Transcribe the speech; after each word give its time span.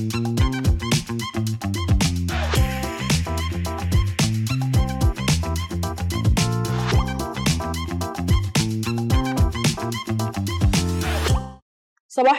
صباح 0.00 0.12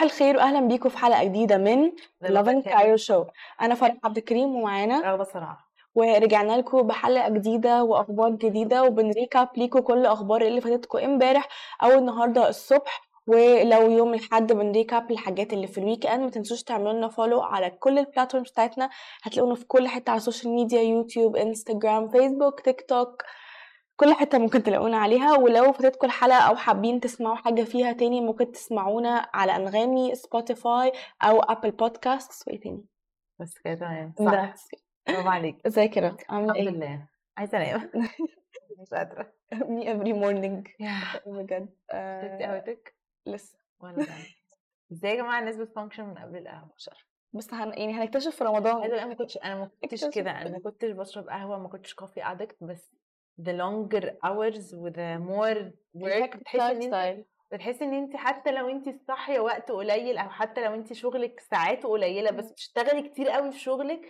الخير 0.02 0.36
واهلا 0.36 0.60
بيكم 0.60 0.88
في 0.88 0.98
حلقة 0.98 1.24
جديدة 1.24 1.58
من 1.58 1.90
The 2.24 2.28
Love 2.28 2.46
and 2.48 2.64
Cairo. 2.64 2.72
Cairo 2.72 2.96
Show. 3.06 3.30
أنا 3.60 3.74
فرح 3.74 3.96
عبد 4.04 4.16
الكريم 4.16 4.56
ومعانا 4.56 5.00
رغبة 5.10 5.24
صراحة 5.24 5.72
ورجعنا 5.94 6.56
لكم 6.56 6.82
بحلقة 6.82 7.28
جديدة 7.28 7.84
وأخبار 7.84 8.30
جديدة 8.30 8.82
وبن 8.84 9.08
recap 9.08 9.48
ليكم 9.56 9.80
كل 9.80 10.06
أخبار 10.06 10.42
اللي 10.42 10.60
فاتتكم 10.60 10.98
امبارح 10.98 11.48
أو 11.82 11.90
النهارده 11.98 12.48
الصبح. 12.48 13.11
ولو 13.26 13.90
يوم 13.90 14.14
الأحد 14.14 14.52
بن 14.52 14.69
recap 14.69 15.10
الحاجات 15.10 15.52
اللي 15.52 15.66
في 15.66 15.78
ال 15.78 16.06
weekend 16.06 16.22
ما 16.22 16.30
تنسوش 16.30 16.62
تعملوا 16.62 16.92
لنا 16.92 17.08
follow 17.08 17.40
على 17.42 17.70
كل 17.70 17.98
ال 17.98 18.03
platforms 18.03 18.50
بتاعتنا. 18.50 18.90
هتلاقونا 19.22 19.54
في 19.54 19.64
كل 19.64 19.88
حتة 19.88 20.10
على 20.10 20.18
ال 20.18 20.23
social 20.23 20.52
media 20.54 20.80
يوتيوب 20.82 21.36
انستجرام 21.36 22.08
فيسبوك 22.08 22.60
تيك 22.60 22.80
توك 22.88 23.22
كل 23.96 24.14
حتة 24.14 24.38
ممكن 24.38 24.62
تلاقونا 24.62 24.96
عليها. 24.96 25.36
ولو 25.38 25.72
فاتتكم 25.72 26.06
الحلقة 26.06 26.38
أو 26.48 26.56
حابين 26.56 27.00
تسمعوا 27.00 27.36
حاجة 27.36 27.62
فيها 27.62 27.92
تاني 27.92 28.20
ممكن 28.20 28.52
تسمعونا 28.52 29.30
على 29.34 29.56
أنغامي 29.56 30.14
سبوتيفاي 30.14 30.92
أو 31.22 31.40
ابل 31.40 31.70
بودكاست 31.70 32.48
وإيه 32.48 32.60
تاني؟ 32.60 32.84
بس 33.40 33.58
كده 33.58 33.74
تمام. 33.74 34.14
صح. 34.18 34.54
برافو 35.08 35.28
عليك. 35.28 35.56
ازيك 35.66 35.96
يا 35.96 36.02
رب 36.02 36.16
عاملة 36.28 36.52
الحمد 36.52 36.66
إيه؟ 36.66 36.70
لله. 36.74 37.08
عايزة 37.36 37.58
أنام. 37.58 37.90
مش 38.80 38.88
me 39.74 39.84
every 39.84 40.12
morning. 40.22 40.70
يا 40.80 40.92
بجد 41.26 41.68
آه 41.90 42.38
قهوتك؟ 42.38 43.01
لسه. 43.26 43.58
ولا 43.80 43.96
لا 43.96 44.14
إزاي 44.92 45.10
يا 45.10 45.16
جماعة 45.16 45.38
الناس 45.38 45.56
بت 45.56 45.66
function 45.66 46.04
من 46.04 46.18
قبل 46.18 46.38
القهوة؟ 46.38 46.70
مش 46.76 46.88
عارفة. 46.88 47.06
بس 47.32 47.54
هن... 47.54 47.68
يعني 47.68 47.92
هنكتشف 47.92 48.36
في 48.36 48.44
رمضان. 48.44 48.92
أنا 48.92 49.06
ما 49.06 49.14
كنتش 49.14 49.38
أنا 49.38 49.54
ما 49.54 49.70
كنتش. 49.82 50.04
كده. 50.04 50.30
أنا 50.30 50.50
ما 50.50 50.58
كنتش 50.58 50.90
بشرب 50.90 51.28
قهوة 51.28 51.58
ما 51.58 51.68
كنتش 51.68 51.94
coffee 51.94 52.24
addict 52.24 52.56
بس 52.60 52.92
the 53.40 53.52
longer 53.52 54.04
hours 54.26 54.74
و 54.74 54.90
the 54.90 55.18
more 55.18 55.72
work 55.96 56.36
بتحسي 56.36 56.62
إن 56.72 56.82
أنت 56.94 57.24
بتحسي 57.52 57.84
إن 57.84 57.94
أنت 57.94 58.16
حتى 58.16 58.50
لو 58.50 58.68
أنت 58.68 58.88
صاحيه 59.08 59.40
وقت 59.40 59.70
قليل 59.72 60.18
أو 60.18 60.28
حتى 60.30 60.64
لو 60.64 60.74
أنت 60.74 60.92
شغلك 60.92 61.40
ساعات 61.40 61.86
قليلة 61.86 62.30
بس 62.30 62.50
بتشتغلي 62.50 63.08
كتير 63.08 63.28
قوي 63.28 63.52
في 63.52 63.58
شغلك 63.58 64.00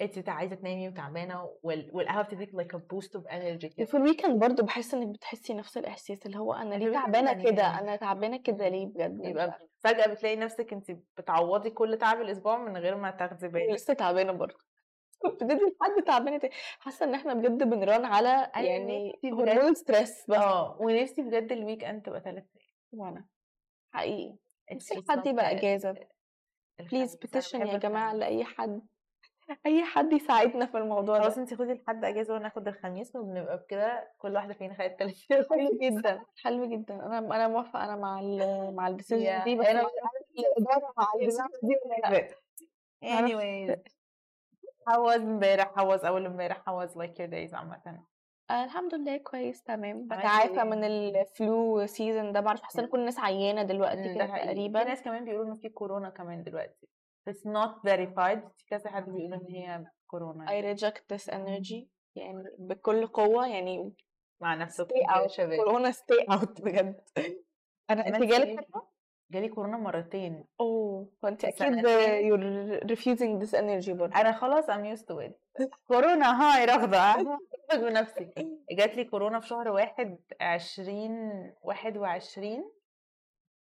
انت 0.00 0.28
عايزة 0.28 0.56
تنامي 0.56 0.88
وتعبانة 0.88 1.50
وال- 1.62 1.90
والقهوه 1.94 2.22
بتديك 2.22 2.50
like 2.50 2.76
a 2.76 2.78
boost 2.78 3.20
of 3.20 3.24
energy 3.24 3.66
كده. 3.66 3.82
وفي 3.82 3.96
ال 3.96 4.01
weekend 4.01 4.40
برضو 4.40 4.62
بحس 4.62 4.94
إنك 4.94 5.06
بتحسي 5.08 5.54
نفس 5.54 5.76
الإحساس 5.78 6.26
اللي 6.26 6.38
هو 6.38 6.52
أنا 6.54 6.74
ليه 6.74 6.92
تعبانة 6.92 7.30
يعني 7.30 7.44
كده؟ 7.44 7.78
أنا 7.80 7.96
تعبانة 7.96 8.36
كده 8.36 8.68
ليه 8.68 8.86
بجد؟ 8.86 9.24
يبقى. 9.24 9.58
فجأة 9.78 10.06
بتلاقي 10.14 10.36
نفسك 10.36 10.72
انت 10.72 10.90
بتعوضي 11.18 11.70
كل 11.70 11.98
تعب 11.98 12.20
الأسبوع 12.20 12.58
من 12.58 12.76
غير 12.76 12.96
ما 12.96 13.10
تاخدي 13.10 13.48
بالك. 13.48 13.70
لسه 13.74 13.94
تعبانة 13.94 14.32
برضه. 14.32 14.58
بجد 15.42 15.58
حد 15.80 16.02
تعبانة 16.06 16.38
تاني. 16.38 16.54
حاسة 16.78 17.06
إن 17.06 17.14
إحنا 17.14 17.34
بجد 17.34 17.62
بن 17.62 17.79
run 17.79 18.04
على 18.04 18.50
أيوة، 18.56 18.70
يعني. 18.70 19.12
هرمون 19.24 19.74
stress 19.74 20.24
بس. 20.28 20.36
آه 20.38 20.76
ونفسي 20.80 21.22
بجد 21.22 21.52
ال 21.52 21.84
weekend 21.84 22.02
تبقى 22.02 22.20
ثلاث 22.20 22.44
وأنا 22.92 23.26
حقيقي. 23.94 24.22
أيام 24.22 24.38
نفسي 24.72 25.02
حد 25.08 25.26
يبقى 25.26 25.50
إجازة. 25.52 25.94
please 26.92 27.16
petition 27.16 27.66
يا 27.66 27.78
جماعة 27.78 28.14
لأي 28.14 28.44
حد. 28.44 28.80
أي 29.66 29.84
حد 29.84 30.12
يساعدنا 30.12 30.66
في 30.66 30.78
الموضوع 30.78 31.20
خلاص 31.20 31.34
ده 31.36 31.42
انت 31.42 31.54
خدي 31.54 31.72
الحد 31.72 32.04
أجازة 32.04 32.34
وأنا 32.34 32.46
اخد 32.46 32.68
الخميس 32.68 33.16
وبنبقى 33.16 33.56
بكده 33.56 34.12
كل 34.18 34.34
واحدة 34.34 34.54
فينا 34.54 34.74
خدت 34.74 34.98
ثلاث 34.98 35.14
حلو 35.30 35.78
جدا. 35.82 36.22
حلو 36.42 36.64
جدا. 36.64 36.94
أنا 36.94 37.18
أنا 37.18 37.48
موافقة. 37.48 37.84
أنا 37.84 37.96
مع 37.96 38.20
ال 38.20 38.74
مع 38.74 38.88
ال 38.88 38.94
decision 38.94 39.44
دي 39.44 39.56
بس 39.56 39.66
أنا 39.66 39.82
مع 39.82 39.88
الإدارة 40.38 40.92
مع 40.98 41.06
ال 41.14 41.18
decision 41.18 41.48
دي 41.62 42.34
anyways. 43.04 43.78
was 44.90 45.14
امبارح 45.14 45.74
was 45.74 46.04
أول 46.04 46.26
امبارح 46.26 46.62
was 46.70 46.90
like 46.90 47.14
your 47.18 47.30
days 47.30 47.54
عامة. 47.54 48.00
آه، 48.50 48.64
الحمد 48.64 48.94
لله 48.94 49.16
كويس. 49.16 49.62
تمام. 49.62 50.06
بتعافى؟ 50.06 50.64
من 50.64 50.84
ال 50.84 51.09
flu 51.09 51.86
season 51.86 52.32
ده 52.32 52.40
بعرف 52.40 52.62
حاسة 52.62 52.82
إن. 52.82 52.88
كل 52.88 52.98
الناس 53.00 53.18
عيانه 53.18 53.62
دلوقتي 53.62 54.02
ده 54.08 54.14
كده 54.14 54.26
حقيقي. 54.26 54.40
في 54.40 54.54
تقريبا 54.54 54.84
ناس 54.84 55.02
كمان 55.02 55.24
بيقولوا 55.24 55.52
ان 55.52 55.56
في 55.56 55.68
كورونا 55.68 56.10
كمان 56.10 56.42
دلوقتي. 56.42 56.88
It's 57.30 57.44
not 57.46 57.90
verified. 57.90 58.40
في 58.56 58.66
كذا 58.68 58.90
حد 58.90 59.04
بيقول 59.10 59.34
إن 59.34 59.46
هي 59.48 59.84
كورونا. 60.06 60.46
I 60.46 60.76
reject 60.76 61.00
this 61.14 61.34
energy. 61.34 61.86
يعني 62.16 62.44
بكل 62.58 63.06
قوة 63.06 63.46
يعني 63.48 63.92
مع 64.40 64.66
stay 64.68 65.10
out. 65.10 65.26
شباب. 65.26 65.56
كورونا 65.58 65.92
stay 65.92 66.32
out 66.34 66.60
بجد. 66.64 67.00
أنا 67.90 68.06
أنت 68.06 68.22
جالك؟ 68.22 68.56
حاجة؟ 68.56 68.86
جالي 69.30 69.48
كورونا 69.48 69.76
مرتين. 69.76 70.44
أوه. 70.60 71.08
فأنت 71.22 71.44
أكيد 71.44 71.74
you're 72.28 72.84
refusing 72.90 73.44
this 73.44 73.54
energy 73.54 73.90
برضه. 73.90 74.20
أنا 74.20 74.32
خلاص 74.32 74.64
I'm 74.64 74.98
used 74.98 75.04
to 75.04 75.28
it. 75.28 75.66
كورونا 75.88 76.40
هاي 76.42 76.64
أخرج 76.64 76.90
بنفسي. 77.84 78.30
جات 78.70 78.96
لي 78.96 79.04
كورونا 79.04 79.40
في 79.40 79.48
شهر 79.48 79.68
واحد 79.68 80.18
عشرين 80.40 81.30
واحد 81.62 81.96
وعشرين. 81.96 82.70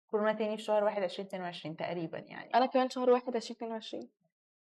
كورونا 0.06 0.32
تاني 0.32 0.56
في 0.56 0.62
شهر 0.62 0.84
واحد 0.84 1.02
عشرين 1.02 1.26
اتنين 1.26 1.42
وعشرين 1.42 1.76
تقريبا 1.76 2.18
يعني. 2.18 2.54
أنا 2.54 2.66
كمان 2.66 2.90
شهر 2.90 3.10
واحد 3.10 3.36
2022 3.36 4.08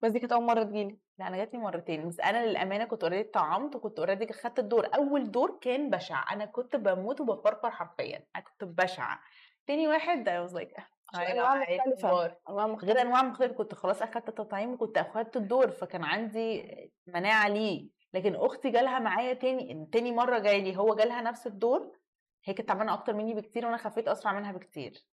بس 0.02 0.12
دي 0.12 0.20
كانت 0.20 0.32
أول 0.32 0.44
مرة 0.44 0.64
تجيلي. 0.64 0.98
لا 1.20 1.28
أنا 1.28 1.38
جات 1.38 1.54
لي 1.54 1.60
مرتين. 1.60 2.08
بس 2.08 2.20
أنا 2.20 2.46
للأمانة 2.46 2.86
كنت 2.86 3.04
already 3.04 3.30
طعمت 3.30 3.76
وكنت 3.76 4.00
already 4.00 4.34
خدت 4.34 4.60
الدور. 4.60 4.96
أول 4.96 5.32
دور 5.32 5.60
كان 5.62 5.90
بشع. 5.90 6.34
أنا 6.34 6.46
كنت 6.46 6.76
بموت 6.76 7.22
وبفرفر 7.22 7.72
حرفيا. 7.72 8.26
أنا 8.36 8.44
كنت 8.44 8.64
بشعه 8.64 9.20
تاني 9.68 9.88
واحد 9.88 10.30
I 10.30 10.50
was 10.50 10.54
like 10.54 10.82
عشان 11.14 11.22
هاي 11.22 11.32
أنواع. 11.32 12.36
أنواع 12.50 12.66
غير 12.66 13.02
أنواع 13.02 13.24
مختلفة 13.24 13.54
كنت 13.54 13.76
خلاص 13.76 14.02
أخدت 14.02 14.30
التطعيم 14.30 14.74
وكنت 14.74 14.98
أخدت 14.98 15.38
الدور 15.38 15.72
فكان 15.72 16.04
عندي 16.04 16.66
مناعة 17.08 17.48
ليه. 17.48 17.90
لكن 18.14 18.36
أختي 18.36 18.70
جالها 18.70 19.00
معايا 19.00 19.34
تاني 19.34 19.88
تاني 19.92 20.12
مرة 20.12 20.40
جاي 20.40 20.62
لي 20.62 20.78
هو 20.78 20.96
جالها 20.96 21.22
نفس 21.22 21.48
الدور. 21.48 21.98
هي 22.44 22.54
كانت 22.54 22.68
تعبانة 22.68 22.94
أكتر 22.94 23.14
مني 23.14 23.34
بكتير 23.34 23.66
وأنا 23.66 23.78
خفيت 23.78 24.08
أسرع 24.08 24.34
منها 24.34 24.52
بكتير. 24.52 25.04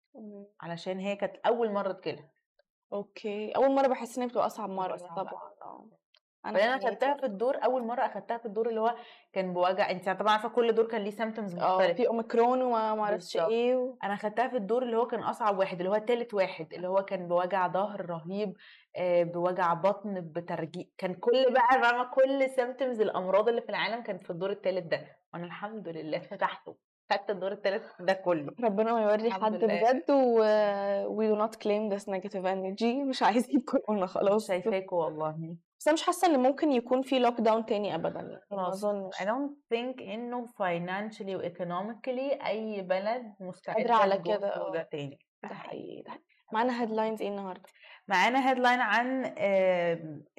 علشان 0.60 0.98
هي 0.98 1.16
كانت 1.16 1.36
أول 1.46 1.72
مرة 1.72 1.92
تجيلها 1.92 2.30
أوكي. 2.92 3.50
أول 3.52 3.70
مرة 3.74 3.86
بحس 3.86 4.16
ان 4.16 4.22
هي 4.22 4.28
بتبقى 4.28 4.46
أصعب 4.46 4.70
مرة. 4.70 4.96
طبعا 4.96 5.32
آه. 5.62 5.90
بعدين 6.44 6.60
أنا 6.60 6.72
حقيقي 6.76 6.88
أخدتها 6.88 7.14
في 7.14 7.26
الدور 7.26 7.64
أول 7.64 7.82
مرة 7.84 8.06
أخدتها 8.06 8.38
في 8.38 8.46
الدور 8.46 8.68
اللي 8.68 8.80
هو 8.80 8.94
كان 9.32 9.52
بوجع. 9.54 9.90
انت 9.90 10.10
طبعا 10.10 10.32
عارفة 10.32 10.48
كل 10.48 10.72
دور 10.72 10.88
كان 10.88 11.00
ليه 11.04 11.10
symptoms 11.10 11.54
آه 11.54 11.74
مختلفة. 11.76 11.94
في 11.94 12.08
أوميكرون 12.08 12.62
وما 12.62 13.10
بالظبط. 13.10 13.48
إيه 13.50 13.76
و... 13.76 13.96
أنا 14.04 14.16
خدتها 14.16 14.48
في 14.48 14.56
الدور 14.56 14.82
اللي 14.82 14.96
هو 14.96 15.06
كان 15.06 15.22
أصعب 15.22 15.58
واحد 15.58 15.78
اللي 15.80 15.90
هو 15.90 15.96
تالت 15.98 16.34
واحد 16.34 16.72
اللي 16.74 16.88
هو 16.88 17.02
كان 17.04 17.28
بوجع 17.28 17.68
ظهر 17.68 18.10
رهيب 18.10 18.56
آه، 18.96 19.22
بوجع 19.22 19.74
بطن 19.74 20.20
بترجيع 20.20 20.84
كان 20.98 21.14
كل 21.14 21.44
بقى 21.54 21.82
فاهمة 21.82 22.10
كل 22.14 22.50
symptoms 22.50 23.00
الأمراض 23.00 23.48
اللي 23.48 23.60
في 23.60 23.68
العالم 23.68 24.02
كانت 24.02 24.24
في 24.24 24.30
الدور 24.30 24.50
التالت 24.50 24.84
ده. 24.86 25.16
وأنا 25.34 25.44
الحمد 25.44 25.88
لله 25.88 26.18
فتحته. 26.18 26.76
خدت 27.14 27.30
الدور 27.30 27.52
التالت 27.52 27.82
ده 28.00 28.12
كله. 28.12 28.52
ربنا 28.64 28.92
ما 28.92 29.02
يوري 29.02 29.30
حد. 29.30 29.52
بجد 29.52 30.10
و 30.10 30.44
we 31.16 31.34
do 31.34 31.38
not 31.40 31.54
claim 31.56 31.94
this 31.94 32.04
negative 32.08 32.44
energy. 32.44 33.08
مش 33.08 33.22
عايزين 33.22 33.60
كورونا 33.70 34.06
خلاص. 34.06 34.48
شايفاكوا 34.48 35.04
والله. 35.04 35.56
بس 35.78 35.88
أنا 35.88 35.94
مش 35.94 36.02
حاسة 36.02 36.28
إن 36.28 36.40
ممكن 36.40 36.72
يكون 36.72 37.02
في 37.02 37.18
lockdown 37.18 37.66
تاني 37.66 37.94
ابدا. 37.94 38.20
يعني 38.20 38.40
ما 38.50 38.68
أظنش. 38.68 39.14
I 39.14 39.24
don't 39.24 39.74
think 39.74 40.02
إنه 40.02 40.46
financially 40.46 41.34
و 41.34 41.42
economically 41.42 42.46
أي 42.46 42.82
بلد 42.82 43.34
مستعدة 43.40 43.94
على 43.94 44.18
كده،. 44.18 44.70
ده 44.74 44.88
تاني. 44.92 45.18
ده 45.42 45.54
حقيقي 45.54 46.02
ده 46.02 46.10
حقيقي. 46.10 46.24
معانا 46.52 46.82
headlines 46.82 47.22
إيه 47.22 47.28
النهارده؟ 47.28 47.62
معانا 48.08 48.50
headline 48.50 48.80
عن 48.80 49.24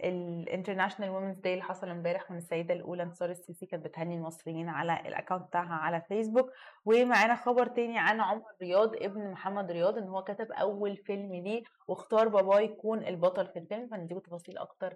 ال 0.04 0.11
International 0.11 1.10
Women's 1.10 1.38
Day 1.38 1.54
اللي 1.54 1.64
حصل 1.64 1.90
امبارح 1.90 2.32
من 2.32 2.38
السيدة 2.38 2.74
الأولى 2.74 3.04
انتصار 3.04 3.30
السيسي 3.30 3.66
كانت 3.66 3.86
بتهني 3.86 4.16
المصريين 4.16 4.70
على 4.70 5.00
ال 5.08 5.12
account 5.12 5.42
بتاعها 5.48 5.74
على 5.74 6.02
فيسبوك 6.02 6.52
ومعانا 6.86 7.36
خبر 7.36 7.68
تاني 7.68 8.00
عن 8.00 8.22
عمر 8.22 8.44
رياض 8.62 8.96
ابن 8.96 9.32
محمد 9.32 9.72
رياض 9.72 9.98
إن 9.98 10.08
هو 10.08 10.24
كتب 10.24 10.52
أول 10.52 10.98
فيلم 10.98 11.36
ليه 11.36 11.64
واختار 11.88 12.28
باباه 12.28 12.60
يكون 12.60 13.06
البطل 13.06 13.48
في 13.48 13.60
الفيلم. 13.60 13.88
فنديكوا 13.88 14.22
تفاصيل 14.22 14.58
أكتر 14.58 14.96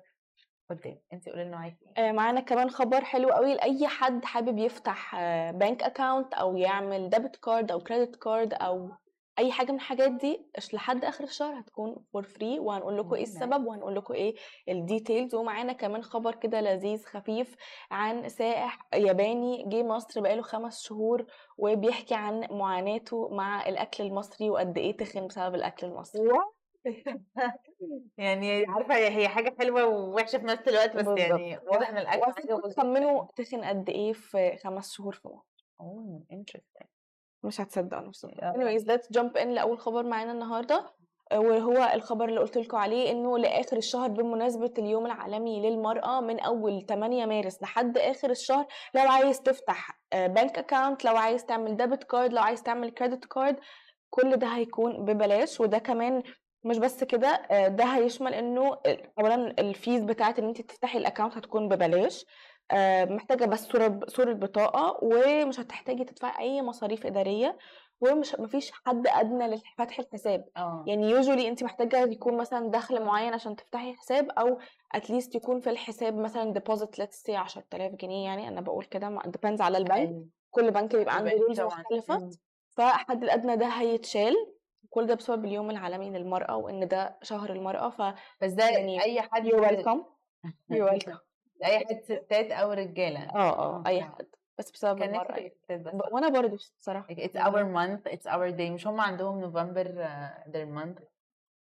قدام. 0.70 1.00
انت 1.14 1.30
قولي 1.30 1.44
لنا 1.44 1.66
إيه 1.66 1.78
آه، 1.98 2.12
معانا 2.12 2.40
كمان 2.40 2.70
خبر 2.70 3.04
حلو 3.04 3.30
قوي 3.30 3.54
لأي 3.54 3.88
حد 3.88 4.26
حابب 4.26 4.58
يفتح 4.58 5.16
bank 5.52 5.84
account 5.84 6.34
أو 6.34 6.58
يعمل 6.58 7.10
debit 7.10 7.36
card 7.36 7.72
أو 7.72 7.80
credit 7.80 8.16
card 8.16 8.54
أو 8.54 8.92
أي 9.40 9.52
حاجة 9.52 9.72
من 9.72 9.78
الحاجات 9.78 10.12
دي 10.12 10.46
لحد 10.74 11.06
آخر 11.06 11.24
الشهر 11.24 11.60
هتكون 11.60 11.96
for 12.14 12.24
free 12.24 12.60
وهنقول 12.60 12.98
لكم 12.98 13.14
إيه 13.14 13.24
السبب 13.24 13.66
وهنقول 13.66 13.96
لكم 13.96 14.14
إيه 14.14 14.36
ال 14.70 14.78
details 14.78 15.36
ومعانا 15.36 15.74
كمان 15.74 16.04
خبر 16.04 16.36
كده 16.36 16.62
لذيذ 16.62 17.06
خفيف 17.06 17.56
عن 17.92 18.30
سائح 18.30 18.80
ياباني 18.94 19.66
جه 19.68 19.84
مصر 19.84 20.22
بقاله 20.22 20.42
خمس 20.42 20.82
شهور 20.82 21.26
وبيحكي 21.58 22.16
عن 22.16 22.48
معاناته 22.52 23.30
مع 23.30 23.68
الأكل 23.68 24.04
المصري 24.04 24.50
وقد 24.50 24.78
إيه 24.78 24.98
تخن 24.98 25.28
بسبب 25.28 25.56
الأكل 25.56 25.88
المصري. 25.88 26.30
يعني 28.18 28.66
عارفة 28.66 28.96
هي 28.96 29.28
حاجة 29.28 29.56
حلوة 29.60 29.86
ووحشة 29.86 30.38
في 30.38 30.46
نفس 30.46 30.68
الوقت 30.68 30.90
بس 30.90 30.96
بالظبط. 31.06 31.20
يعني 31.20 31.58
واضح 31.68 31.90
إن 31.90 31.98
الأكل. 31.98 32.72
تخمنوا 32.76 33.26
تخن 33.36 33.64
قد 33.64 33.90
إيه 33.90 34.14
في 34.14 34.58
خمس 34.64 34.92
شهور 34.94 35.14
في 35.14 35.28
مصر. 35.28 35.68
أوه 35.82 36.24
interesting. 36.34 36.99
مش 37.44 37.62
هتصدقوا 37.62 38.08
نفسكم 38.08 38.32
يلا. 38.32 38.54
anyways 38.54 38.84
let's 38.84 39.20
jump 39.20 39.42
in 39.42 39.46
لأول 39.48 39.80
خبر 39.80 40.04
معانا 40.04 40.32
النهاردة. 40.32 40.86
وهو 41.34 41.92
الخبر 41.94 42.26
اللي 42.30 42.40
قلت 42.40 42.58
لكم 42.58 42.78
عليه 42.78 43.12
إنه 43.12 43.38
لآخر 43.38 43.78
الشهر 43.78 44.08
بمناسبة 44.10 44.74
اليوم 44.78 45.06
العالمي 45.06 45.70
للمرأة 45.70 46.20
من 46.22 46.40
أول 46.40 46.86
8 46.86 47.26
مارس 47.26 47.62
لحد 47.64 47.98
آخر 47.98 48.30
الشهر 48.30 48.66
لو 48.96 49.02
عايز 49.02 49.42
تفتح 49.42 50.00
bank 50.14 50.58
account 50.58 51.06
لو 51.06 51.18
عايز 51.18 51.46
تعمل 51.46 51.78
debit 51.78 52.04
card 52.04 52.34
لو 52.34 52.42
عايز 52.42 52.64
تعمل 52.64 52.90
credit 52.90 53.26
card 53.26 53.60
كل 54.10 54.36
ده 54.36 54.48
هيكون 54.48 55.06
ببلاش. 55.06 55.60
وده 55.60 55.78
كمان 55.78 56.24
مش 56.64 56.78
بس 56.78 57.04
كده 57.04 57.28
آه، 57.28 57.68
ده 57.68 57.84
هيشمل 57.84 58.34
إنه 58.34 58.78
اولا 59.20 59.36
ال 59.60 59.68
fees 59.68 60.04
بتاعت 60.04 60.40
إن 60.40 60.48
أنت 60.48 60.62
تفتحي 60.62 60.98
ال 60.98 61.03
account 61.03 61.38
هتكون 61.38 61.68
ببلاش. 61.70 62.26
آه، 62.26 62.26
محتاجة 63.06 63.46
بس 63.46 63.68
صورة 63.68 64.00
صورة 64.08 64.34
بطاقة 64.34 65.00
ومش 65.02 65.60
هتحتاجي 65.60 66.04
تدفعي 66.04 66.40
أي 66.40 66.62
مصاريف 66.62 67.06
إدارية 67.06 67.58
ومش 68.02 68.36
مفيش 68.40 68.72
حد 68.72 69.08
أدنى 69.08 69.48
لفتح 69.48 70.00
الحساب. 70.00 70.46
آه. 70.58 70.84
يعني 70.88 71.10
usually 71.10 71.48
انت 71.48 71.64
محتاجة 71.64 72.04
يكون 72.04 72.38
مثلا 72.38 72.72
دخل 72.72 73.04
معين 73.06 73.34
عشان 73.34 73.56
تفتحي 73.56 73.94
حساب 73.94 74.30
أو 74.30 74.60
at 74.96 75.07
least 75.07 75.36
يكون 75.36 75.60
في 75.60 75.70
الحساب 75.70 76.16
مثلا 76.18 76.54
deposit 76.54 77.00
let's 77.00 77.22
say 77.22 77.36
10000 77.36 77.96
جنيه. 77.96 78.26
يعني 78.26 78.48
أنا 78.48 78.62
بقول 78.62 78.86
كده 78.86 79.20
depends 79.26 79.62
على 79.62 79.78
البنك. 79.78 80.26
كل 80.52 80.72
بنك 80.72 80.96
بيبقى 80.96 81.16
عنده 81.16 81.32
rules. 81.32 81.62
مختلفة. 81.62 82.30
فالحد 82.78 83.24
الأدنى 83.24 83.56
ده 83.56 83.68
هيتشال 83.68 84.36
كل 84.90 85.06
ده 85.08 85.16
بسبب 85.16 85.46
اليوم 85.46 85.70
العالمي 85.70 86.10
للمرأة 86.10 86.56
وإن 86.56 86.88
ده 86.88 87.20
شهر 87.24 87.50
المرأة. 87.50 87.90
ف 87.90 88.02
بس 88.42 88.52
ده 88.52 88.70
يعني 88.70 89.04
أي 89.04 89.22
حد 89.22 89.48
you're 89.48 89.62
welcome. 89.62 90.00
You're 90.74 90.90
welcome. 90.92 91.29
اي 91.64 91.80
حد 91.80 92.02
ستات 92.04 92.52
أو 92.52 92.72
رجالة. 92.72 93.20
آه 93.30 93.60
آه 93.60 93.84
آه. 93.88 94.02
حد. 94.02 94.26
بس 94.58 94.72
بسبب 94.72 95.04
المرأة 95.04 95.36
يعني. 95.38 95.54
بس. 95.70 95.82
ب- 95.94 96.14
وأنا 96.14 96.30
برضو 96.30 96.56
بصراحة 96.56 97.08
it's 97.16 97.38
our 97.38 97.64
month 97.76 98.12
it's 98.14 98.32
our 98.32 98.52
day. 98.58 98.72
مش 98.72 98.88
هم 98.88 99.02
عندهم 99.02 99.40
نوفمبر 99.40 99.86
uh, 99.86 100.50
their 100.52 100.68
month. 100.80 101.04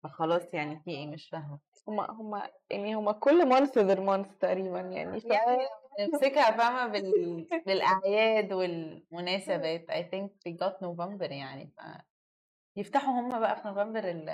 فخلاص 0.02 0.54
يعني 0.54 0.80
في 0.84 0.90
إيه 0.90 1.06
مش 1.06 1.28
فاهمة. 1.28 1.58
هما 1.88 2.10
هما 2.10 2.50
يعني 2.70 2.94
هما 2.94 3.12
كل 3.12 3.50
month 3.52 3.70
their 3.70 3.98
month 4.00 4.38
تقريبا 4.40 4.80
يعني. 4.80 5.20
ف... 5.20 5.24
يعني 5.24 5.62
نمسكها 6.00 6.50
فاهمة 6.50 6.86
بال... 6.86 7.48
بالأعياد 7.66 8.52
والمناسبات. 8.52 9.90
I 9.90 10.02
think 10.14 10.30
they 10.48 10.52
got 10.66 10.82
نوفمبر 10.82 11.30
يعني. 11.32 11.70
ف 11.76 11.80
يفتحوا 12.76 13.20
هم 13.20 13.40
بقى 13.40 13.56
في 13.56 13.68
نوفمبر 13.68 14.04
ال 14.04 14.30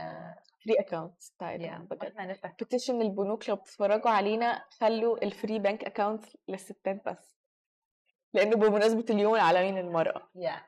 free 0.69 0.85
accounts 0.85 1.35
بتاعتهم 1.37 1.85
بجد. 1.85 2.37
petition 2.47 2.91
البنوك 2.91 3.49
لو 3.49 3.57
بتتفرجوا 3.57 4.11
علينا 4.11 4.65
خلوا 4.81 5.25
ال 5.25 5.32
free 5.32 5.59
bank 5.59 5.85
account 5.85 6.25
للستات 6.49 7.09
بس. 7.09 7.39
لأنه 8.35 8.57
بمناسبة 8.57 9.05
اليوم 9.11 9.35
العالمي 9.35 9.83
yeah. 10.39 10.61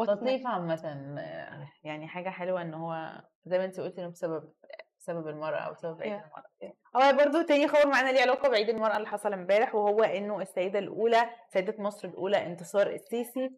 What's 0.00 0.08
لطيف 0.10 0.46
عامة 0.46 0.82
يعني 1.84 2.08
حاجة 2.08 2.28
حلوة 2.28 2.62
إن 2.62 2.74
هو 2.74 3.22
زي 3.44 3.58
ما 3.58 3.64
أنت 3.64 3.80
قلتي 3.80 4.00
إنه 4.00 4.10
بسبب 4.10 4.52
بسبب 5.00 5.28
المرأة 5.28 5.58
أو 5.58 5.72
بسبب 5.72 6.02
عيد 6.02 6.12
Yeah. 6.20 6.24
المرأة. 6.24 6.76
هو 6.96 7.16
برضو 7.24 7.42
تاني 7.42 7.68
خبر 7.68 7.86
معانا 7.86 8.10
ليه 8.12 8.20
علاقة 8.22 8.48
بعيد 8.48 8.68
المرأة 8.68 8.96
اللي 8.96 9.08
حصل 9.08 9.32
امبارح 9.32 9.74
وهو 9.74 10.02
إنه 10.02 10.40
السيدة 10.40 10.78
الأولى 10.78 11.30
سيدة 11.48 11.74
مصر 11.82 12.08
الأولى 12.08 12.46
انتصار 12.46 12.90
السيسي. 12.90 13.50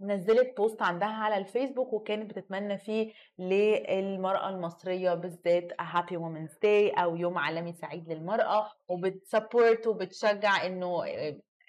نزلت 0.00 0.56
بوست 0.56 0.82
عندها 0.82 1.08
على 1.08 1.36
الفيسبوك 1.36 1.92
وكانت 1.92 2.30
بتتمنى 2.30 2.78
فيه 2.78 3.12
للمرأة 3.38 4.48
المصرية 4.48 5.14
بالذات 5.14 5.72
happy 5.72 6.14
women's 6.14 6.54
day 6.64 6.98
أو 6.98 7.16
يوم 7.16 7.38
عالمي 7.38 7.72
سعيد 7.72 8.12
للمرأة. 8.12 8.72
وبت 8.88 9.17
support 9.17 9.86
وبتشجع 9.86 10.66
إنه 10.66 11.04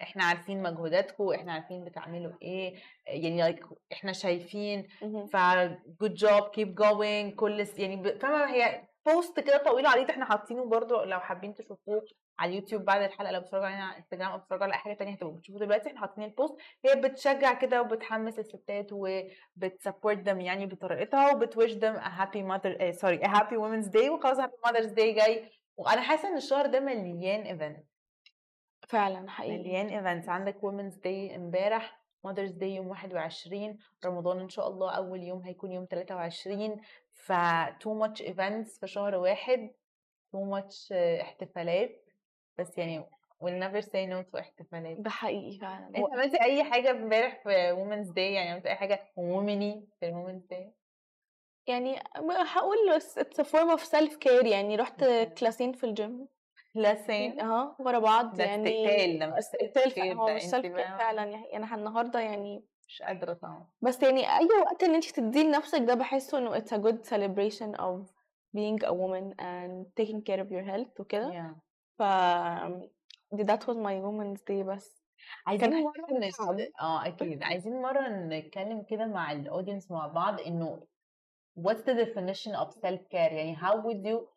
إحنا 0.02 0.24
عارفين 0.24 0.64
مجهوداتكم 0.64 1.30
إحنا 1.34 1.54
عارفين 1.54 1.86
بتعملوا 1.86 2.32
إيه 2.42 2.76
يعني 3.08 3.54
like 3.54 3.66
إحنا 3.94 4.12
شايفين. 4.14 4.88
ف 5.32 5.38
good 6.04 6.14
job 6.14 6.44
keep 6.44 6.70
going 6.84 7.36
كل 7.36 7.68
يعني 7.78 8.20
فاهمة؟ 8.20 8.54
هي 8.54 8.88
بوست 9.06 9.40
كده 9.40 9.58
طويل 9.58 9.86
عريض 9.86 10.10
إحنا 10.10 10.26
حاطينه 10.26 10.66
برضو 10.66 11.04
لو 11.04 11.20
حابين 11.20 11.54
تشوفوه. 11.56 12.06
على 12.40 12.50
اليوتيوب 12.52 12.86
بعد 12.86 13.02
الحلقة 13.02 13.32
لو 13.32 13.40
بتتفرجوا 13.40 13.66
علينا 13.68 13.84
على 13.84 13.98
انستجرام 13.98 14.32
أو 14.32 14.38
بتتفرجوا 14.38 14.64
على 14.64 14.74
أي 14.74 14.78
حاجة 14.80 14.94
تانية 14.94 15.14
هتبقوا 15.14 15.36
بتشوفوه 15.38 15.60
دلوقتي 15.62 15.88
إحنا 15.90 16.00
حاطين 16.00 16.24
البوست 16.24 16.56
هي 16.86 16.96
بتشجع 16.96 17.54
كده 17.54 17.82
وبتحمس 17.82 18.40
الستات 18.40 18.88
وبت 18.92 19.33
support 19.33 20.30
them 20.30 20.38
يعني 20.38 20.66
بطريقتها 20.66 21.32
وبت 21.32 21.49
wish 21.49 21.72
them 21.74 21.96
a 21.98 22.10
happy 22.20 22.42
mother 22.44 22.78
eh, 22.80 23.00
sorry 23.02 23.22
a 23.24 23.30
happy 23.38 23.56
women's 23.56 23.90
day 23.92 24.10
وخلاص 24.10 24.38
happy 24.40 24.70
mother's 24.70 24.92
day 24.94 25.16
جاي. 25.16 25.50
وأنا 25.78 26.02
حاسة 26.02 26.28
إن 26.30 26.38
الشهر 26.38 26.66
ده 26.66 26.80
مليان 26.80 27.42
event 27.42 27.86
فعلا 28.88 29.30
حقيقي. 29.30 29.58
مليان 29.58 29.88
events 29.88 30.30
عندك 30.30 30.56
women's 30.58 30.96
day 30.96 31.36
امبارح 31.36 32.00
mother's 32.28 32.52
day 32.60 32.64
يوم 32.64 32.88
21 32.88 33.78
رمضان 34.06 34.40
إن 34.40 34.50
شاء 34.50 34.68
الله 34.68 34.92
أول 34.92 35.24
يوم 35.24 35.42
هيكون 35.42 35.72
يوم 35.72 35.86
23 35.92 36.82
ف 37.14 37.32
too 37.84 37.96
much 38.04 38.22
events 38.26 38.80
في 38.80 38.88
شهر 38.88 39.16
واحد 39.16 39.72
much 40.36 40.88
آه، 40.92 41.22
احتفالات. 41.22 42.09
بس 42.60 42.78
يعني 42.78 43.06
we'll 43.44 43.64
never 43.64 43.82
say 43.82 44.10
no 44.10 44.32
to 44.32 44.40
احتفالات. 44.40 44.98
ده 44.98 45.10
حقيقي 45.10 45.60
فعلا. 45.60 45.88
انت 45.88 46.14
عملتي 46.14 46.42
أي 46.42 46.64
حاجة 46.64 46.92
امبارح 46.92 47.44
في 47.44 47.76
women's 47.76 48.14
day 48.14 48.18
يعني 48.18 48.50
عملتي 48.50 48.70
أي 48.70 48.76
حاجة 48.76 49.00
وومني 49.16 49.88
في 50.00 50.12
women's 50.12 50.56
day 50.56 50.80
يعني 51.68 52.00
هقول 52.46 52.96
بس 52.96 53.20
a 53.20 53.44
form 53.44 53.78
of 53.78 53.82
self 53.82 54.14
care 54.26 54.46
يعني 54.46 54.76
رحت. 54.76 55.04
كلاسين 55.40 55.72
في 55.74 55.84
الجيم 55.84 56.28
لسين 56.76 57.40
آه 57.40 57.76
ورا 57.80 58.00
بعض. 58.00 58.36
ده 58.36 58.44
يعني 58.44 58.88
استقتال 58.88 59.20
ده 59.20 59.40
استقتال 59.40 60.18
هو 60.18 60.36
مش 60.36 60.44
فعلا. 61.00 61.24
يعني 61.24 61.58
أنا 61.58 61.76
النهارده 61.76 62.20
يعني 62.20 62.64
مش 62.88 63.02
قادرة 63.02 63.34
طبعا. 63.34 63.68
بس 63.82 64.04
يعني 64.04 64.38
أي 64.38 64.48
وقت 64.62 64.84
إن 64.84 64.96
أنت 64.96 65.12
تديه 65.12 65.44
لنفسك 65.44 65.80
ده 65.82 65.94
بحسه 65.94 66.38
إنه 66.38 66.60
it's 66.60 66.72
a 66.72 66.78
good 66.78 67.10
celebration 67.10 67.80
of 67.80 68.12
being 68.58 68.84
a 68.84 68.94
woman 68.94 69.34
and 69.40 69.86
taking 70.02 70.22
care 70.22 70.42
of 70.44 70.52
your 70.52 70.66
health 70.72 71.00
وكده. 71.00 71.32
Yeah. 71.32 71.69
ف 72.00 72.04
that 73.36 73.62
was 73.68 73.78
my 73.78 73.96
woman's 74.06 74.42
day 74.42 74.64
بس. 74.64 75.00
عايزين 75.48 75.70
كان 75.70 75.84
مرة. 75.84 76.70
آه 76.82 77.08
أكيد. 77.08 77.44
عايزين 77.44 77.82
مرة 77.82 78.08
نتكلم 78.10 78.84
كده 78.90 79.06
مع 79.06 79.32
الاودينس 79.32 79.92
مع 79.92 80.08
بعض 80.08 80.40
إنه 80.42 80.88
what's 81.60 81.84
the 81.84 81.94
definition 82.06 82.54
of 82.56 82.72
self 82.74 83.02
care 83.14 83.34
يعني 83.34 83.58
how 83.58 83.74
would 83.76 84.06
you 84.06 84.28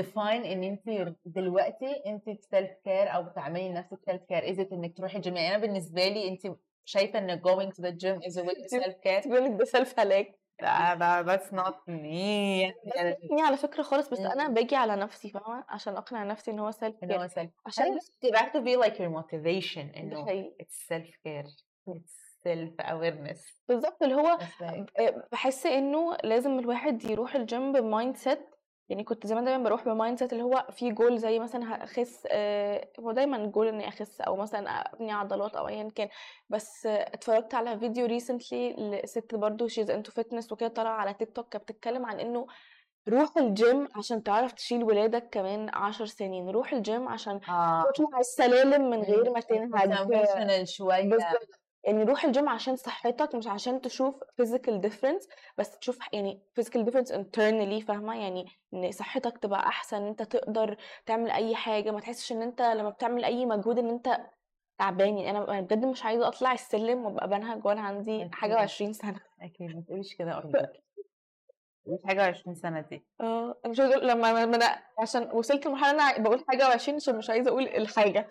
define 0.00 0.46
إن 0.46 0.64
أنت 0.64 1.14
دلوقتي 1.24 2.02
أنت 2.06 2.30
self 2.30 2.70
care 2.86 3.14
أو 3.14 3.22
بتعملي 3.22 3.68
لنفسك 3.68 3.98
self 4.10 4.20
care 4.32 4.44
is 4.54 4.58
it 4.58 4.72
إنك 4.72 4.96
تروحي 4.96 5.16
الجيم 5.16 5.36
يعني 5.36 5.54
أنا 5.54 5.58
بالنسبة 5.66 6.08
لي 6.08 6.28
أنت 6.28 6.56
شايفة 6.84 7.18
إن 7.18 7.40
going 7.40 7.70
to 7.72 7.82
the 7.82 7.92
gym 7.92 8.20
is 8.30 8.36
a 8.36 8.42
way 8.44 8.54
to 8.54 8.68
self 8.78 8.94
care 8.94 9.22
تقول 9.24 9.44
لك 9.44 9.50
ده 9.58 9.64
سيلف 9.64 10.00
هلاك 10.00 10.38
ده 10.60 11.22
that's 11.36 11.50
not 11.52 11.74
me. 11.88 11.92
يعني 11.92 13.16
يعني 13.30 13.42
على 13.42 13.56
فكرة 13.56 13.82
خالص 13.82 14.08
بس 14.08 14.18
أنا 14.18 14.48
مم. 14.48 14.54
باجي 14.54 14.76
على 14.76 14.96
نفسي 14.96 15.30
فاهمة؟ 15.30 15.64
عشان 15.68 15.96
أقنع 15.96 16.24
نفسي 16.24 16.50
إن 16.50 16.58
هو 16.58 16.70
سيلف 16.70 16.96
إن 17.02 17.08
كير 17.08 17.22
هو 17.22 17.28
self 17.28 17.48
عشان 17.66 17.98
you 18.24 18.36
have 18.36 18.52
to 18.52 18.60
be 18.60 18.76
like 18.86 18.94
your 18.96 19.10
motivation 19.22 20.14
حقيقي. 20.24 20.54
it's 20.62 20.94
self 20.94 21.10
care 21.26 21.50
it's 21.90 22.26
self 22.46 22.86
awareness. 22.86 23.40
بالظبط 23.68 24.02
اللي 24.02 24.14
هو 24.14 24.38
بحس 25.32 25.66
إنه 25.66 26.16
لازم 26.24 26.58
الواحد 26.58 27.04
يروح 27.04 27.34
الجيم 27.34 27.72
ب 27.72 28.16
mindset 28.16 28.55
يعني 28.88 29.04
كنت 29.04 29.26
زمان 29.26 29.44
دايما 29.44 29.64
بروح 29.64 29.84
ب 29.84 30.18
mindset 30.18 30.32
اللي 30.32 30.44
هو 30.44 30.66
في 30.70 30.90
جول 30.90 31.18
زي 31.18 31.38
مثلا 31.38 31.84
هخس 31.84 32.26
آه، 32.30 32.88
هو 33.00 33.12
دايما 33.12 33.36
الجول 33.36 33.68
إني 33.68 33.88
أخس 33.88 34.20
أو 34.20 34.36
مثلا 34.36 34.70
أبني 34.70 35.12
عضلات 35.12 35.56
أو 35.56 35.68
ايا 35.68 35.88
كان. 35.94 36.08
بس 36.48 36.86
آه، 36.86 37.02
اتفرجت 37.14 37.54
على 37.54 37.78
فيديو 37.78 38.06
recently 38.06 38.72
لست 39.04 39.34
برضو 39.34 39.68
she's 39.68 39.90
into 39.90 40.12
fitness 40.12 40.52
وكده 40.52 40.68
طالعة 40.68 40.92
على 40.94 41.14
تيك 41.14 41.30
توك 41.36 41.48
كانت 41.48 41.64
بتتكلم 41.64 42.06
عن 42.06 42.20
إنه 42.20 42.46
روح 43.08 43.36
الجيم 43.38 43.88
عشان 43.96 44.22
تعرف 44.22 44.52
تشيل 44.52 44.84
ولادك 44.84 45.28
كمان 45.30 45.70
عشر 45.74 46.06
سنين. 46.06 46.50
روح 46.50 46.72
الجيم 46.72 47.08
عشان 47.08 47.40
آه. 47.48 47.84
تطلع 47.94 48.18
السلالم 48.18 48.90
من 48.90 49.02
غير 49.02 49.30
ما 49.30 49.40
تنهج. 49.40 49.70
بالظبط. 51.10 51.65
يعني 51.86 52.02
روح 52.02 52.24
الجيم 52.24 52.48
عشان 52.48 52.76
صحتك 52.76 53.34
مش 53.34 53.46
عشان 53.46 53.80
تشوف 53.80 54.14
physical 54.42 54.80
difference 54.86 55.28
بس 55.58 55.78
تشوف 55.78 55.98
يعني 56.12 56.42
physical 56.60 56.84
difference 56.86 57.12
internally 57.12 57.86
فاهمة؟ 57.86 58.20
يعني 58.22 58.46
إن 58.74 58.92
صحتك 58.92 59.38
تبقى 59.38 59.60
أحسن 59.66 60.02
أنت 60.02 60.22
تقدر 60.22 60.76
تعمل 61.06 61.30
أي 61.30 61.54
حاجة 61.56 61.90
ما 61.90 62.00
تحسش 62.00 62.32
إن 62.32 62.42
أنت 62.42 62.62
لما 62.62 62.90
بتعمل 62.90 63.24
أي 63.24 63.46
مجهود 63.46 63.78
إن 63.78 63.88
أنت 63.90 64.20
تعبان. 64.78 65.18
يعني 65.18 65.30
أنا 65.30 65.50
أنا 65.50 65.60
بجد 65.60 65.84
مش 65.84 66.04
عايزة 66.04 66.28
أطلع 66.28 66.52
السلم 66.52 67.04
وأبقى 67.06 67.28
بنهج 67.28 67.66
وأنا 67.66 67.80
عندي 67.80 68.28
حاجة 68.32 68.50
أكيد. 68.52 68.60
وعشرين 68.60 68.92
سنة. 68.92 69.20
أكيد. 69.42 69.76
ما 69.76 69.82
تقوليش 69.86 70.14
كده 70.14 70.36
أرجوك. 70.38 70.56
مش 71.86 71.98
حاجة 72.06 72.22
20 72.26 72.54
سنة 72.54 72.80
دي. 72.80 73.06
آه. 73.20 73.56
أنا 73.64 73.72
مش 73.72 73.80
أقول 73.80 74.08
لما 74.08 74.44
أنا 74.44 74.82
عشان 74.98 75.30
وصلت 75.32 75.66
لمرحلة 75.66 75.90
أنا 75.90 76.18
بقول 76.18 76.44
حاجة 76.48 76.68
وعشرين 76.68 76.96
عشان 76.96 77.16
مش 77.18 77.30
عايزة 77.30 77.50
أقول 77.50 77.68
الحاجة. 77.68 78.28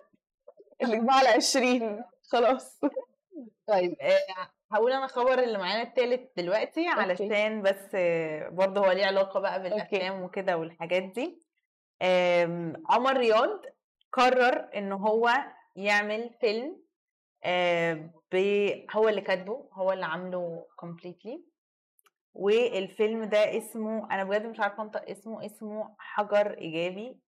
اللي 0.82 1.06
على 1.12 1.28
عشرين. 1.28 2.04
خلاص. 2.32 2.80
طيب 3.68 3.96
آه، 4.02 4.18
هقول 4.72 4.92
أنا 4.92 5.08
خبر 5.08 5.40
اللي 5.44 5.58
معانا 5.58 5.82
التالت 5.82 6.32
دلوقتي 6.38 6.88
علشان 6.88 7.62
بس 7.62 7.96
آه، 7.96 8.50
برضه 8.50 8.82
هو 8.88 8.92
ليه 8.92 9.06
علاقة 9.06 9.40
بقى 9.40 9.64
بالأفلام 9.64 10.22
وكده 10.24 10.58
والحاجات 10.58 11.04
دي. 11.04 11.42
عمر 12.90 13.18
رياض 13.18 13.62
قرر 14.12 14.70
إن 14.76 14.92
هو 14.92 15.30
يعمل 15.76 16.30
فيلم. 16.42 16.86
هو 18.96 19.10
اللي 19.10 19.22
كاتبه 19.22 19.70
هو 19.74 19.92
اللي 19.92 20.06
عامله 20.06 20.66
completely. 20.86 21.40
والفيلم 22.34 23.24
ده 23.24 23.58
اسمه 23.58 24.12
أنا 24.12 24.24
بجد 24.24 24.46
مش 24.46 24.60
عارفة 24.60 24.84
أنطق 24.84 25.10
اسمه 25.10 25.46
اسمه 25.46 25.96
حجر 26.00 26.58
إيجابي؟ 26.58 27.20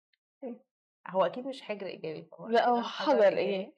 هو 1.08 1.24
أكيد 1.26 1.46
مش 1.46 1.62
حجر 1.62 1.86
إيجابي 1.86 2.28
لا 2.48 2.68
هو 2.68 2.82
حجر 2.82 3.36
إيه؟ 3.36 3.72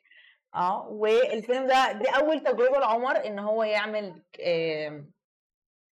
آه 0.54 0.88
والفيلم 0.88 1.66
ده 1.66 1.92
دي 1.92 2.08
أول 2.08 2.40
تجربة 2.40 2.78
لعمر 2.78 3.26
إن 3.26 3.38
هو 3.38 3.62
يعمل 3.62 4.22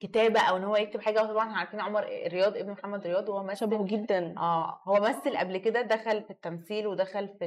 كتابة 0.00 0.40
أو 0.40 0.56
إن 0.56 0.64
هو 0.64 0.76
يكتب 0.76 1.00
حاجة 1.00 1.22
وطبعا 1.22 1.44
إحنا 1.46 1.58
عارفين 1.58 1.80
عمر 1.80 2.04
رياض 2.04 2.56
ابن 2.56 2.70
محمد 2.70 3.06
رياض 3.06 3.28
وهو 3.28 3.42
مثل 3.42 3.56
شبهه 3.60 3.84
جدا. 3.86 4.34
آه 4.38 4.80
هو 4.84 4.94
مثل 5.00 5.36
قبل 5.36 5.56
كده 5.58 5.82
دخل 5.82 6.22
في 6.22 6.30
التمثيل 6.30 6.86
ودخل 6.86 7.28
في 7.38 7.44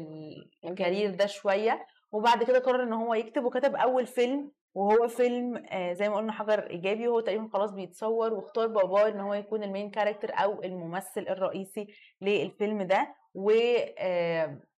ال 0.66 0.73
career 0.73 1.16
ده 1.16 1.26
شوية 1.26 1.86
وبعد 2.12 2.44
كده 2.44 2.60
قرر 2.60 2.84
إن 2.84 2.94
هو 2.94 3.14
يكتب 3.14 3.44
وكتب 3.46 3.76
أول 3.76 4.06
فيلم 4.06 4.52
وهو 4.74 5.08
فيلم 5.08 5.66
آه 5.72 5.94
زي 5.94 6.10
ما 6.10 6.16
قلنا 6.16 6.32
حجر 6.32 6.70
إيجابي 6.70 7.08
وهو 7.08 7.20
تقريبا 7.20 7.50
خلاص 7.54 7.72
بيتصور 7.72 8.34
واختار 8.34 8.68
باباه 8.68 9.08
إن 9.08 9.20
هو 9.20 9.34
يكون 9.34 9.64
ال 9.64 9.69
main 9.69 9.90
character 9.92 10.32
أو 10.34 10.64
الممثل 10.64 11.22
الرئيسي 11.30 11.88
للفيلم 12.22 12.82
ده 12.84 13.16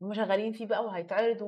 ومشغلين 0.02 0.52
فيه 0.54 0.66
بقى 0.66 0.86
وهيتعرض 0.86 1.42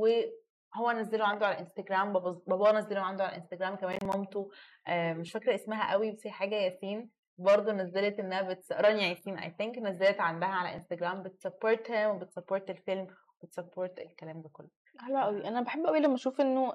وهو 0.75 0.91
نزله 0.91 1.25
عنده 1.25 1.45
على 1.45 1.55
الإنستجرام 1.55 2.13
بابا 2.47 2.71
نزله 2.71 3.01
عنده 3.01 3.23
على 3.23 3.31
الإنستجرام 3.35 3.75
كمان 3.75 3.99
مامته 4.03 4.49
آه 4.87 5.13
مش 5.13 5.31
فاكرة 5.31 5.55
اسمها 5.55 5.91
قوي 5.91 6.11
بس 6.11 6.27
هي 6.27 6.31
حاجة 6.31 6.55
ياسين 6.55 7.09
برضه 7.37 7.71
نزلت 7.71 8.19
إنها 8.19 8.41
بت... 8.41 8.71
رانيا 8.71 9.07
ياسين 9.07 9.37
I 9.38 9.55
think 9.57 9.77
نزلت 9.77 10.19
عندها 10.21 10.49
على 10.49 10.75
إنستجرام 10.75 11.23
بت 11.23 11.39
support 11.39 11.91
him 11.91 12.09
وبت 12.09 12.27
support 12.27 12.69
الفيلم 12.69 13.07
وبت 13.41 13.59
support 13.59 14.00
الكلام 13.99 14.41
ده 14.41 14.49
كله. 14.49 14.67
حلو 14.99 15.17
قوي. 15.17 15.47
أنا 15.47 15.61
بحب 15.61 15.85
قوي 15.85 15.99
لما 15.99 16.15
أشوف 16.15 16.41
إنه 16.41 16.73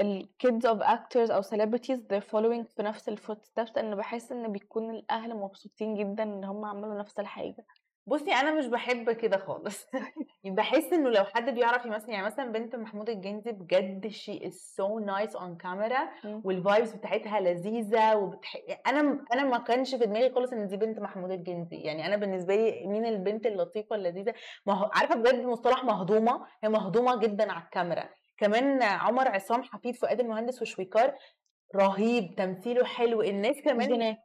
ال 0.00 0.13
kids 0.13 0.66
of 0.66 0.82
actors 0.82 1.30
أو 1.30 1.42
celebrities 1.42 1.98
they're 1.98 2.24
following 2.32 2.62
في 2.76 2.82
نفس 2.82 3.08
ال 3.08 3.44
footsteps 3.44 3.76
لأن 3.76 3.94
بحس 3.96 4.32
إن 4.32 4.52
بيكون 4.52 4.90
الأهل 4.90 5.34
مبسوطين 5.36 5.94
جدا 5.94 6.22
إن 6.22 6.44
هم 6.44 6.64
عملوا 6.64 6.98
نفس 6.98 7.18
الحاجة. 7.20 7.66
بصي 8.06 8.32
أنا 8.32 8.50
مش 8.58 8.66
بحب 8.66 9.10
كده 9.10 9.36
خالص. 9.38 9.86
بحس 10.44 10.92
إنه 10.92 11.10
لو 11.10 11.24
حد 11.24 11.50
بيعرف 11.50 11.86
يمثل 11.86 12.10
يعني 12.10 12.26
مثلا 12.26 12.52
بنت 12.52 12.76
محمود 12.76 13.08
الجندي 13.10 13.52
بجد 13.52 14.08
she 14.08 14.46
is 14.46 14.54
so 14.76 14.98
nice 14.98 15.36
on 15.36 15.56
camera. 15.56 16.08
وال 16.44 16.58
vibes 16.58 16.92
بتاعتها 16.94 17.40
لذيذة 17.40 18.16
وبتح... 18.16 18.56
أنا 18.86 19.24
أنا 19.32 19.44
ما 19.44 19.58
كانش 19.58 19.94
في 19.94 20.06
دماغي 20.06 20.30
خالص 20.34 20.52
إن 20.52 20.66
دي 20.66 20.76
بنت 20.76 20.98
محمود 20.98 21.30
الجندي. 21.30 21.76
يعني 21.76 22.06
أنا 22.06 22.16
بالنسبة 22.16 22.56
لي 22.56 22.86
مين 22.86 23.06
البنت 23.06 23.46
اللطيفة 23.46 23.96
اللذيذة؟ 23.96 24.34
ما 24.66 24.74
هو 24.74 24.90
عارفة 24.94 25.14
بجد 25.14 25.44
مصطلح 25.44 25.84
مهضومة؟ 25.84 26.46
هي 26.64 26.68
مهضومة 26.68 27.16
جدا 27.16 27.52
على 27.52 27.64
الكاميرا. 27.64 28.08
كمان 28.36 28.82
عمر 28.82 29.28
عصام 29.28 29.62
حفيد 29.62 29.94
فؤاد 29.94 30.20
المهندس 30.20 30.62
وشويكار 30.62 31.14
رهيب 31.76 32.34
تمثيله 32.36 32.84
حلو 32.84 33.22
الناس 33.22 33.60
كمان 33.64 33.88
بنات 33.88 34.18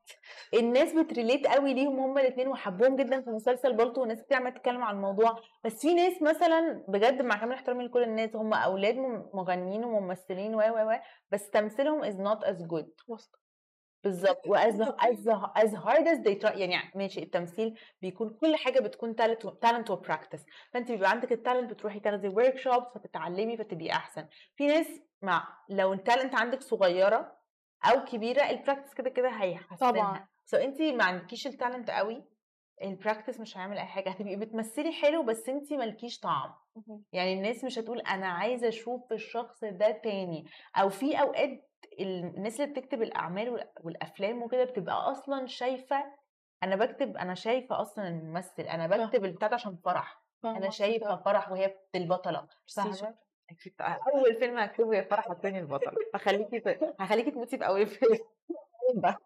الناس 0.53 0.93
بت 0.93 1.07
relate 1.07 1.47
قوي 1.47 1.73
ليهم 1.73 1.99
هما 1.99 2.21
الاثنين 2.21 2.47
وحبوهم 2.47 2.95
جدا 2.95 3.21
في 3.21 3.29
مسلسل 3.29 3.73
بالطو 3.73 4.01
وناس 4.01 4.23
كتير 4.23 4.37
عمالة 4.37 4.55
تتكلم 4.55 4.83
عن 4.83 4.95
الموضوع. 4.95 5.35
بس 5.63 5.81
في 5.81 5.93
ناس 5.93 6.21
مثلا 6.21 6.85
بجد 6.87 7.21
مع 7.21 7.37
كامل 7.39 7.53
احترامي 7.53 7.85
لكل 7.85 8.03
الناس 8.03 8.35
هم 8.35 8.53
أولاد 8.53 8.95
مغنيين 9.33 9.83
وممثلين 9.83 10.55
و 10.55 10.59
و 10.59 10.91
و 10.91 10.99
بس 11.31 11.49
تمثيلهم 11.49 12.01
not 12.25 12.39
as 12.43 12.57
good. 12.61 13.03
وسط. 13.07 13.39
بالظبط. 14.03 14.47
و 14.47 14.59
as 14.59 14.81
as 14.81 15.27
as 15.55 15.75
hard 15.75 16.07
as 16.07 16.17
they 16.17 16.41
try 16.41 16.57
يعني 16.57 16.91
ماشي 16.95 17.23
التمثيل 17.23 17.79
بيكون 18.01 18.29
كل 18.41 18.55
حاجة 18.55 18.79
بتكون 18.79 19.15
talent 19.15 19.47
talent 19.47 19.89
و 19.89 19.96
practice 19.96 20.45
فانت 20.73 20.91
بيبقى 20.91 21.09
عندك 21.09 21.31
ال 21.31 21.37
talent 21.37 21.69
بتروحي 21.71 21.99
تاخدي 21.99 22.27
workshop 22.27 22.83
فتتعلمي 22.95 23.57
فتبقي 23.57 23.91
أحسن. 23.91 24.27
في 24.55 24.67
ناس 24.67 24.87
مع 25.21 25.47
لو 25.69 25.93
ال 25.93 25.99
talent 25.99 26.35
عندك 26.35 26.61
صغيرة 26.61 27.36
أو 27.85 28.05
كبيرة 28.05 28.49
ال 28.49 28.54
practice 28.54 28.93
كده 28.93 29.09
كده 29.09 29.29
هيحسنها. 29.29 29.91
طبعا. 29.91 30.27
so 30.45 30.57
انت 30.57 30.81
ما 30.81 31.03
عندكيش 31.03 31.47
ال 31.47 31.53
talent 31.53 31.89
قوي 31.89 32.23
ال 32.83 32.90
practice 32.90 33.39
مش 33.39 33.57
هيعمل 33.57 33.77
أي 33.77 33.85
حاجة 33.85 34.09
هتبقي 34.09 34.35
بتمثلي 34.35 34.91
حلو 34.91 35.23
بس 35.23 35.49
انت 35.49 35.73
مالكيش 35.73 36.19
طعم. 36.19 36.53
يعني 37.11 37.33
الناس 37.33 37.63
مش 37.63 37.79
هتقول 37.79 37.99
أنا 37.99 38.27
عايزة 38.27 38.67
أشوف 38.67 39.11
الشخص 39.13 39.63
ده 39.63 39.91
تاني. 39.91 40.45
أو 40.75 40.89
في 40.89 41.21
أوقات 41.21 41.69
الناس 41.99 42.61
اللي 42.61 42.71
بتكتب 42.73 43.01
الأعمال 43.01 43.49
وال- 43.49 43.69
والأفلام 43.83 44.43
وكده 44.43 44.63
بتبقى 44.63 45.11
أصلا 45.11 45.45
شايفة 45.47 46.03
أنا 46.63 46.75
بكتب 46.75 47.17
أنا 47.17 47.33
شايفة 47.33 47.81
أصلا 47.81 48.07
الممثل 48.07 48.61
أنا. 48.63 48.87
بكتب 48.87 49.25
البتاع 49.25 49.53
عشان 49.53 49.75
فرح. 49.85 50.21
أنا 50.45 50.69
شايفة 50.69 51.11
آه. 51.13 51.21
فرح 51.25 51.51
وهي 51.51 51.75
البطله 51.95 52.47
فاهمة. 52.75 53.15
أكيد. 53.49 53.73
أول 54.13 54.35
فيلم 54.35 54.57
هكتبه 54.57 54.97
هي 54.97 55.03
فرح 55.03 55.31
هتكوني 55.31 55.59
البطله 55.59 55.93
هخليكي 56.15 56.79
هخليكي 56.99 57.31
تموتي 57.31 57.57
في 57.57 57.67
اول 57.67 57.87
فيلم. 57.87 58.19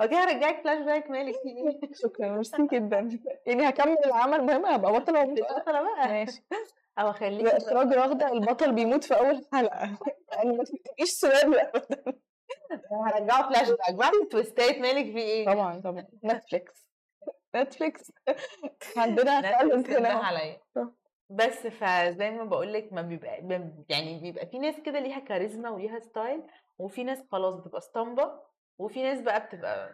ودي 0.00 0.16
هرجعك 0.16 0.62
فلاش 0.62 0.78
باك 0.78 1.10
مالك 1.10 1.34
في 1.34 1.48
إيه؟ 1.48 1.80
شكرا 1.92 2.28
ميرسي 2.28 2.66
جدا. 2.72 3.08
يعني 3.46 3.68
هكمل 3.68 3.96
العمل 4.04 4.44
مهم 4.44 4.66
هبقى 4.66 4.92
بطلة 4.92 5.20
ومش 5.20 5.38
البطله 5.38 5.82
بقى. 5.82 6.08
ماشي. 6.08 6.44
أو 6.98 7.10
اخليكي 7.10 7.56
إخراج 7.56 7.92
رغدة 7.92 8.32
البطل 8.32 8.72
بيموت 8.72 9.04
في 9.04 9.14
أول 9.18 9.46
حلقة. 9.52 9.98
يعني 10.32 10.52
ما 10.56 10.64
تكتبيش 10.64 11.10
سؤال 11.10 11.58
ابدا 11.58 12.18
هرجعه 12.92 13.48
فلاش 13.48 13.68
باك 13.68 13.94
بعد 13.94 14.12
التويستات 14.22 14.78
مالك 14.78 15.04
في 15.12 15.18
إيه؟ 15.18 15.46
طبعا 15.46 15.80
طبعا. 15.80 16.06
Netflix 16.24 16.88
Netflix 17.56 18.12
عندنا 18.96 19.60
انتبه 19.62 19.98
هنا 19.98 20.08
عليا. 20.08 20.60
بس 21.30 21.66
فزي 21.66 22.30
ما 22.30 22.44
بقول 22.44 22.72
لك 22.72 22.92
ما 22.92 23.02
بيبقى 23.02 23.42
ما- 23.42 23.84
يعني 23.88 24.18
بيبقى 24.20 24.46
في 24.46 24.58
ناس 24.58 24.80
كده 24.80 24.98
ليها 25.00 25.18
كاريزما 25.18 25.70
وليها 25.70 25.98
style 26.00 26.42
وفي 26.78 27.04
ناس 27.04 27.22
خلاص 27.32 27.54
بتبقى 27.54 27.78
اسطمبة 27.78 28.40
وفي 28.78 29.02
ناس 29.02 29.20
بقى 29.20 29.40
بتبقى 29.46 29.90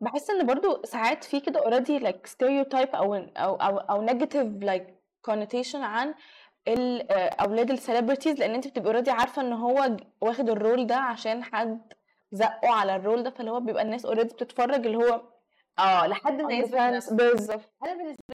بحس 0.00 0.30
إن 0.30 0.46
برضو 0.46 0.82
ساعات 0.84 1.24
في 1.24 1.40
كده 1.40 1.60
already 1.60 2.02
like 2.02 2.30
stereotype 2.30 2.94
أو 2.94 3.14
أو 3.14 3.54
أو, 3.54 3.78
أو 3.78 4.06
negative 4.06 4.64
like 4.64 4.84
connotation 5.30 5.74
عن 5.74 6.14
ال- 6.68 7.12
آه، 7.12 7.28
أولاد 7.28 7.70
ال 7.70 7.76
celebrities 7.76 8.38
لأن 8.38 8.54
أنت 8.54 8.68
بتبقي 8.68 8.92
already 9.02 9.08
عارفة 9.08 9.42
إن 9.42 9.52
هو 9.52 9.86
ج- 9.86 10.00
واخد 10.20 10.50
ال 10.50 10.57
role 10.57 10.86
ده 10.86 10.96
عشان 10.96 11.44
حد 11.44 11.92
زقه 12.32 12.70
على 12.70 12.96
ال 12.96 13.01
role 13.01 13.22
ده 13.22 13.30
فاللي 13.30 13.50
هو 13.50 13.60
بيبقى 13.60 13.82
الناس 13.82 14.06
already 14.06 14.24
بتتفرج 14.34 14.86
اللي 14.86 14.96
هو 14.98 15.22
آه 15.78 16.06
لحد 16.06 16.32
ما 16.40 16.48
on 16.48 16.52
the 16.52 16.54
يثبت 16.54 16.74
fans. 16.74 16.80
نفسه 16.80 17.16
بالظبط 17.16 17.70
أنا 17.84 17.94
بالنسبة 17.94 18.33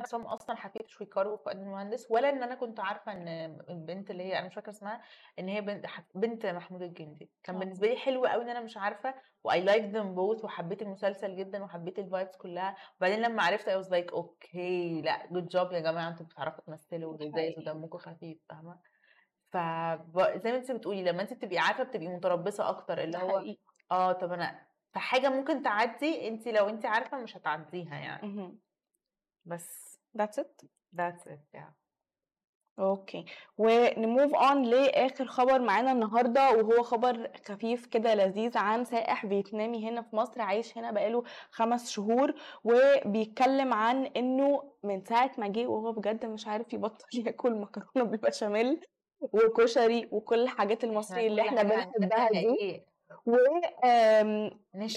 عصام 0.00 0.22
أصلا 0.22 0.56
حفيد 0.56 0.88
شويكار 0.88 1.28
وفؤاد 1.28 1.56
المهندس 1.56 2.06
ولا 2.10 2.28
إن 2.28 2.42
أنا 2.42 2.54
كنت 2.54 2.80
عارفة 2.80 3.12
إن 3.12 3.28
البنت 3.70 4.10
اللي 4.10 4.22
هي 4.22 4.38
أنا 4.38 4.46
مش 4.46 4.54
فاكرة 4.54 4.70
اسمها 4.70 5.02
إن 5.38 5.48
هي 5.48 5.60
بنت 5.60 5.86
بنت 6.14 6.46
محمود 6.46 6.82
الجندي 6.82 7.30
كان 7.42 7.56
آه. 7.56 7.58
بالنسبة 7.58 7.86
لي 7.86 7.96
حلو 7.96 8.26
قوي 8.26 8.42
إن 8.44 8.48
أنا 8.48 8.60
مش 8.60 8.76
عارفة 8.76 9.14
why 9.44 9.60
like 9.60 9.84
them 9.84 10.14
both 10.14 10.44
وحبيت 10.44 10.82
المسلسل 10.82 11.36
جدا 11.36 11.64
وحبيت 11.64 11.98
ال 11.98 12.04
vibes 12.04 12.36
كلها 12.36 12.76
وبعدين 12.98 13.20
لما 13.22 13.42
عرفت 13.42 13.68
I 13.68 13.76
was 13.76 13.90
like 13.90 14.12
okay 14.12 15.02
لأ 15.02 15.26
good 15.26 15.48
job 15.48 15.72
يا 15.72 15.80
جماعة 15.80 16.08
أنتوا 16.08 16.26
بتعرفوا 16.26 16.64
تمثلوا 16.64 17.18
حقيقي. 17.18 17.54
ودمكم 17.58 17.98
خفيف 17.98 18.38
فاهمة 18.48 18.78
ف 19.52 19.56
زي 20.36 20.52
ما 20.52 20.56
انت 20.56 20.72
بتقولي 20.72 21.02
لما 21.02 21.22
انت 21.22 21.32
بتبقي 21.32 21.58
عارفة 21.58 21.84
بتبقي 21.84 22.08
متربصة 22.08 22.68
أكتر 22.68 23.02
اللي 23.02 23.18
هو 23.18 23.38
حقيقي 23.38 23.58
آه 23.90 24.12
طب 24.12 24.32
أنا 24.32 24.66
فحاجة 24.94 25.28
ممكن 25.28 25.62
تعدي 25.62 26.28
انت 26.28 26.48
لو 26.48 26.68
انت 26.68 26.86
عارفة 26.86 27.18
مش 27.22 27.36
هتعديها 27.36 27.94
يعني. 27.94 28.58
بس 29.44 29.89
that's 30.14 30.38
it? 30.38 30.52
That's 30.92 31.26
it 31.26 31.40
yeah. 31.54 31.70
okay 32.80 33.24
ون 33.58 33.83
move 33.83 34.34
on 34.34 34.62
لآخر 34.62 35.26
خبر 35.26 35.60
معانا 35.60 35.92
النهارده 35.92 36.50
وهو 36.50 36.82
خبر 36.82 37.30
خفيف 37.48 37.86
كده 37.86 38.14
لذيذ 38.14 38.58
عن 38.58 38.84
سائح 38.84 39.26
فيتنامي 39.26 39.88
هنا 39.88 40.02
في 40.02 40.16
مصر 40.16 40.40
عايش 40.40 40.78
هنا 40.78 40.90
بقاله 40.90 41.22
خمس 41.50 41.90
شهور 41.90 42.34
وبيتكلم 42.64 43.72
عن 43.74 44.06
إنه 44.06 44.72
من 44.82 45.04
ساعة 45.04 45.30
ما 45.38 45.48
جه 45.48 45.66
وهو 45.66 45.92
بجد 45.92 46.26
مش 46.26 46.46
عارف 46.46 46.72
يبطل 46.72 47.04
ياكل 47.26 47.54
مكرونة 47.54 48.10
بالبشاميل 48.10 48.80
وكشري 49.20 50.08
وكل 50.12 50.42
الحاجات 50.42 50.84
المصري 50.84 51.26
اللي 51.26 51.42
إحنا 51.42 51.62
بنحبها 51.62 52.28
دي. 52.28 52.38
إيه؟ 52.38 52.89
و 53.26 53.36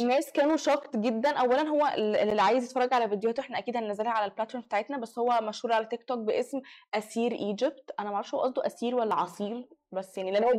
الناس 0.02 0.32
كانوا 0.32 0.56
shocked 0.58 0.98
جدا. 0.98 1.30
اولا 1.38 1.62
هو 1.62 1.88
ال- 1.88 2.16
اللي 2.16 2.42
عايز 2.42 2.64
يتفرج 2.66 2.94
على 2.94 3.10
فيديوهاته 3.10 3.42
إحنا 3.42 3.58
أكيد 3.58 3.78
هننزلها 3.78 4.12
على 4.12 4.26
ال 4.26 4.30
platform 4.30 4.64
بتاعتنا 4.64 4.98
بس 4.98 5.20
هو 5.20 5.40
مشهور 5.42 5.74
على 5.74 5.86
تيك 5.86 6.04
توك 6.04 6.20
باسم 6.20 6.62
أسير 6.94 7.32
Egypt. 7.32 7.92
أنا 8.00 8.10
ما 8.10 8.16
أعرفش 8.16 8.34
هو 8.36 8.42
قصده 8.42 8.66
أسير 8.66 8.96
ولا 8.96 9.16
عصيل 9.16 9.70
بس 9.92 10.18
يعني 10.18 10.32
لأن 10.32 10.44
هو 10.44 10.52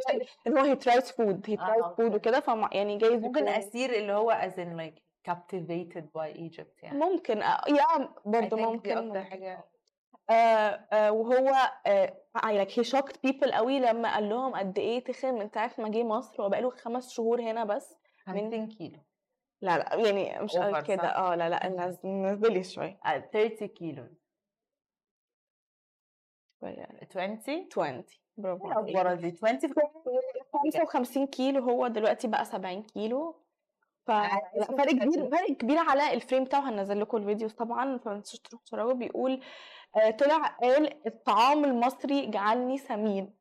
لأن 0.47 0.59
هو 0.59 0.65
he 0.65 0.77
tries 0.77 1.11
food 1.13 1.45
he 1.47 1.55
آه، 1.55 1.67
tries. 1.67 1.85
food 1.97 2.15
وكده 2.15 2.41
فما 2.41 2.69
يعني 2.73 2.99
جايز 2.99 3.23
ممكن 3.23 3.49
أسير 3.49 3.91
اللي 3.95 4.13
هو 4.13 4.33
as 4.33 4.55
in 4.57 4.81
like 4.81 5.01
captivated 5.31 6.05
by 6.19 6.37
Egypt 6.39 6.83
يعني. 6.83 6.99
ممكن 6.99 7.43
آه، 7.43 7.61
yeah 7.69 7.83
I 7.83 8.03
برضه 8.27 8.57
ممكن 8.57 8.91
أكتر 8.91 9.03
ممكن. 9.03 9.23
حاجة 9.25 9.53
آه 9.53 9.57
آه 9.57 9.65
وهو 11.11 11.53
آه 11.87 12.17
like 12.37 12.69
he 12.71 12.83
shocked 12.85 13.17
people 13.27 13.55
قوي 13.55 13.81
لما 13.81 14.15
قال 14.15 14.29
لهم 14.29 14.55
قد 14.55 14.79
إيه 14.79 15.05
تخن 15.05 15.35
من 15.35 15.49
ساعه 15.49 15.71
ما 15.79 15.89
جه 15.89 16.03
مصر 16.03 16.43
هو 16.43 16.49
بقاله 16.49 16.71
خمس 16.71 17.13
شهور 17.13 17.41
هنا 17.41 17.65
بس. 17.65 17.95
50 18.27 18.69
كيلو. 18.69 18.99
لا 19.61 19.79
لا 19.79 19.95
يعني 20.09 20.43
مش 20.45 20.57
قوي 20.57 20.83
كده؟ 20.83 21.09
آه 21.17 21.35
لا 21.35 21.49
لا 21.49 21.69
نز- 21.69 22.07
نزلي 22.07 22.65
شوية. 22.65 22.99
آه، 23.07 23.19
30 23.19 23.69
كيلو. 23.69 24.09
شوية. 26.61 26.87
20 27.11 27.39
20 27.73 28.05
برافو 28.37 28.67
إيه 28.67 28.73
الأخبار 28.73 29.15
دي؟ 29.15 29.39
20 29.43 29.59
في 29.59 29.69
55 30.73 31.27
كيلو 31.27 31.63
هو 31.63 31.87
دلوقتي 31.87 32.29
بقى 32.29 32.45
70 32.45 32.83
كيلو. 32.83 33.41
ف 34.07 34.11
لأ 34.11 34.41
أشوف 34.63 34.77
فرق 34.77 34.91
كبير. 34.91 35.31
فرق 35.31 35.51
كبير 35.57 35.79
على 35.79 36.13
ال 36.15 36.20
frame 36.20 36.45
بتاعه. 36.45 36.71
هنزل 36.71 37.01
لكم 37.01 37.17
ال 37.17 37.22
videos 37.22 37.53
طبعا 37.55 37.99
فما 37.99 38.15
تنسوش 38.15 38.41
تروحوا 38.41 38.65
تتفرجوا 38.65 38.93
بيقول 38.93 39.33
آه، 39.33 39.41
طلع 40.19 40.47
قال 40.47 41.07
الطعام 41.07 41.65
المصري 41.65 42.27
جعلني 42.27 42.79
سمين 42.79 43.35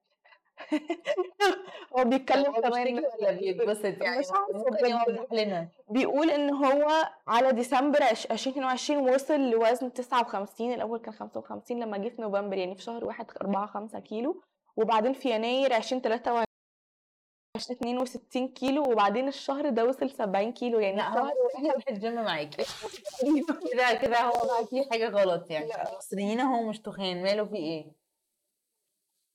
هو 1.97 2.03
بيتكلم 2.03 2.43
كمان 2.53 3.05
ولا 3.21 3.31
بيتبسط 3.31 3.85
يعني 4.01 4.23
ممكن. 4.53 4.85
يوضح 4.85 5.33
لنا 5.33 5.67
بيقول 5.89 6.29
ان 6.29 6.53
هو 6.53 6.87
على 7.27 7.51
ديسمبر 7.51 8.03
عش- 8.03 8.25
2022 8.31 9.09
وصل 9.09 9.39
لوزن 9.49 9.93
59 9.93 10.73
الأول 10.73 10.99
كان 10.99 11.13
55 11.13 11.79
لما 11.79 11.97
جه 11.97 12.09
في 12.09 12.21
نوفمبر 12.21 12.57
يعني 12.57 12.75
في 12.75 12.81
شهر 12.81 13.05
واحد 13.05 13.25
4 13.41 13.65
5 13.65 13.99
كيلو 13.99 14.41
وبعدين 14.77 15.13
في 15.13 15.29
يناير 15.31 15.75
2023 15.75 16.45
62 17.57 18.47
كيلو 18.47 18.91
وبعدين 18.91 19.27
الشهر 19.27 19.69
ده 19.69 19.85
وصل 19.85 20.09
70 20.09 20.53
كيلو 20.53 20.79
يعني 20.79 20.97
لا 20.97 21.09
هو 21.09 21.25
الشهر 21.25 21.33
إحنا 21.55 21.71
رايح 21.73 21.87
الجيم 21.89 22.15
معاكي. 22.15 22.57
كده 23.73 23.93
كده 24.01 24.21
هو 24.21 24.47
بقى 24.47 24.67
في 24.67 24.89
حاجة 24.91 25.09
غلط 25.09 25.51
يعني. 25.51 25.67
لا. 25.67 25.91
المصريين 25.91 26.39
هو 26.41 26.63
مش 26.69 26.79
تخان 26.79 27.23
ماله 27.23 27.45
في 27.45 27.55
إيه؟ 27.55 27.91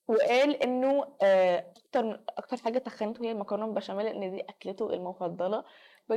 وقال 0.07 0.63
انه 0.63 1.15
آه، 1.21 1.73
أكتر 1.77 2.23
أكتر 2.37 2.57
حاجة 2.57 2.77
تخنته 2.77 3.25
هي 3.25 3.31
المكرونة 3.31 3.65
بالبشاميل 3.65 4.05
لأن 4.05 4.31
دي 4.31 4.41
اكلته 4.41 4.93
المفضلة. 4.93 5.63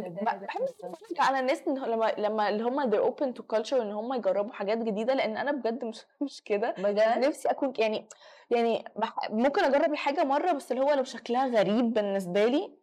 بحب 0.00 0.44
حلو. 0.49 0.64
أتفرج 0.64 1.16
على 1.18 1.40
الناس 1.40 1.68
إن 1.68 1.78
لما 1.78 2.12
لما 2.18 2.49
اللي 2.49 2.62
هم 2.64 2.90
they're 2.90 3.11
open 3.12 3.34
to 3.38 3.42
culture 3.56 3.72
ان 3.80 3.92
هم 3.92 4.14
يجربوا 4.14 4.52
حاجات 4.52 4.78
جديدة 4.78 5.14
لأن 5.14 5.37
أنا 5.37 5.52
بجد 5.52 5.84
مش 5.84 6.06
مش 6.22 6.42
كده. 6.44 6.75
بجد؟ 6.78 7.18
نفسي 7.18 7.50
أكون 7.50 7.72
يعني 7.78 8.08
يعني 8.50 8.84
ممكن 9.30 9.64
أجرب 9.64 9.92
الحاجة 9.92 10.25
مرة 10.25 10.52
بس 10.52 10.72
اللي 10.72 10.82
هو 10.84 10.92
لو 10.92 11.04
شكلها 11.04 11.46
غريب 11.46 11.92
بالنسبة 11.94 12.46
لي 12.46 12.82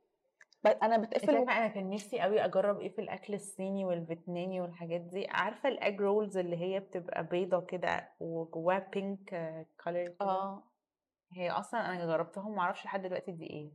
أنا 0.83 0.97
بتقفل 0.97 1.35
أنا 1.35 1.67
كان 1.67 1.89
نفسي 1.89 2.19
قوي 2.19 2.45
أجرب 2.45 2.79
إيه 2.79 2.89
في 2.89 3.01
الأكل 3.01 3.33
الصيني 3.33 3.85
والفيتنامي 3.85 4.61
والحاجات 4.61 5.01
دي؟ 5.01 5.27
عارفة 5.27 5.69
ال 5.69 5.77
egg 5.77 6.01
rolls 6.01 6.38
اللي 6.37 6.57
هي 6.57 6.79
بتبقى 6.79 7.23
بيضة 7.23 7.61
كده 7.61 8.09
وجواها 8.19 8.87
pink 8.93 9.29
color 9.83 10.13
آه. 10.21 10.63
هي 11.33 11.49
أصلا 11.49 11.85
أنا 11.85 12.05
جربتهم 12.05 12.55
معرفش 12.55 12.85
لحد 12.85 13.01
دلوقتي 13.01 13.31
دي 13.31 13.45
إيه. 13.49 13.71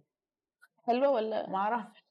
حلوة 0.86 1.10
ولا؟ 1.10 1.50
معرفش. 1.50 2.03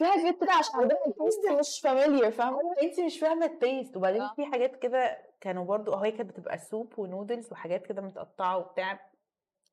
في 0.00 0.06
حاجات 0.06 0.40
كده 0.40 0.52
عشان 0.52 0.74
عندنا 0.80 0.98
ال 1.06 1.13
taste 1.13 1.48
مش 1.58 1.80
familiar 1.80 2.32
فاهمة؟ 2.32 2.58
انت 2.82 3.00
مش 3.00 3.18
فاهمة 3.18 3.46
ال 3.46 3.54
taste 3.54 3.96
وبعدين 3.96 4.22
آه. 4.22 4.32
في 4.36 4.46
حاجات 4.46 4.76
كده 4.76 5.18
كانوا 5.40 5.64
برضو 5.64 5.92
آه 5.92 6.04
هي 6.04 6.12
كانت 6.12 6.30
بتبقى 6.30 6.58
soup 6.58 6.98
و 6.98 7.05
noodles 7.05 7.52
وحاجات 7.52 7.86
كده 7.86 8.02
متقطعة 8.02 8.58
وبتاع. 8.58 9.10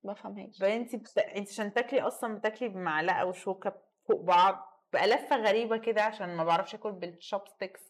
ما 0.04 0.14
بفهمهاش 0.14 0.60
بعدين 0.60 0.82
انت 0.82 0.96
بت... 0.96 1.18
أنت 1.18 1.50
عشان 1.50 1.74
تاكلي 1.74 2.02
أصلا 2.02 2.36
بتاكلي 2.36 2.70
بمعلقة 2.70 3.26
وشوكة 3.26 3.74
فوق 4.08 4.22
بعض 4.22 4.84
بقى 4.94 5.08
لفه 5.08 5.36
غريبة 5.38 5.78
كده 5.78 6.02
عشان 6.02 6.38
ما 6.38 6.44
بعرفش 6.44 6.76
آكل 6.76 6.92
بال 6.92 7.07
chopsticks 7.07 7.82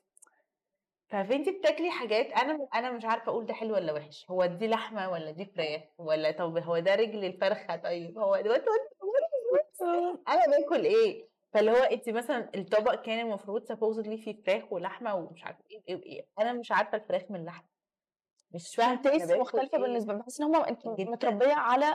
فانت 1.10 1.50
بتاكلي 1.50 1.92
حاجات 1.92 2.32
أنا 2.32 2.68
أنا 2.76 2.92
مش 2.92 3.06
عارفة 3.06 3.30
أقول 3.32 3.46
ده 3.46 3.54
حلو 3.54 3.74
ولا 3.74 3.94
وحش. 3.94 4.26
هو 4.30 4.46
دي 4.46 4.68
لحمة 4.68 5.10
ولا 5.10 5.32
دي 5.32 5.46
فراخ 5.46 5.82
ولا 5.98 6.32
طب 6.32 6.58
هو 6.58 6.80
ده 6.80 6.96
رجل 6.96 7.26
الفرخة؟ 7.26 7.76
طيب 7.76 8.18
هو 8.18 8.42
دلوقتي 8.42 8.66
أنا 10.28 10.42
باكل 10.48 10.86
إيه؟ 10.86 11.37
فاللي 11.54 11.72
هو 11.72 11.76
انت 11.84 12.10
مثلا 12.10 12.50
الطبق 12.56 12.96
كان 13.02 13.20
المفروض 13.28 13.62
supposedly 13.72 14.24
فيه 14.24 14.42
فراخ 14.48 14.74
ولحمة 14.74 15.16
ومش 15.16 15.44
عارفه 15.44 15.64
إيه 15.72 15.82
إيه 15.90 15.96
وايه 15.96 16.28
أنا 16.40 16.54
مش 16.54 16.72
عارفة 16.72 16.98
الفراخ 16.98 17.22
من 17.30 17.40
اللحمة 17.40 17.78
مش 18.52 18.76
فاهمة 18.76 19.02
taste 19.02 19.28
باكل 19.28 19.40
مختلفة 19.42 19.78
إيه. 19.78 19.84
بالنسبة 19.84 20.14
لي 20.14 20.20
بحس 20.20 20.42
إن 20.42 20.46
هم 20.48 20.56
انت. 20.56 20.88
متربية 20.88 21.54
على 21.54 21.86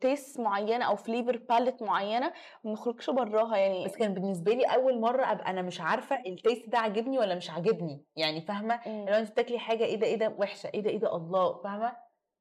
taste 0.00 0.40
معينة 0.40 0.84
أو 0.84 0.96
flavor 0.96 1.36
palette 1.36 1.82
معينة 1.82 2.32
ما 2.64 2.72
نخرجش 2.72 3.10
براها 3.10 3.56
يعني 3.56 3.84
بس 3.84 3.96
كان 3.96 4.14
بالنسبة 4.14 4.52
لي 4.52 4.64
أول 4.64 5.00
مرة 5.00 5.32
أبقى 5.32 5.50
أنا 5.50 5.62
مش 5.62 5.80
عارفة 5.80 6.22
ال 6.26 6.33
taste 6.33 6.68
ده 6.68 6.78
عاجبني 6.78 7.18
ولا 7.18 7.34
مش 7.34 7.50
عاجبني 7.50 8.04
يعني 8.16 8.40
فاهمة 8.40 8.80
مم. 8.86 9.06
لو 9.08 9.14
انت 9.14 9.30
بتاكلي 9.30 9.58
حاجة 9.58 9.84
إيه 9.84 9.96
ده 9.96 10.06
إيه 10.06 10.16
ده 10.16 10.34
وحشة 10.38 10.70
إيه 10.74 10.80
ده 10.80 10.90
إيه 10.90 10.98
ده 10.98 11.16
الله 11.16 11.62
فاهمة 11.62 11.96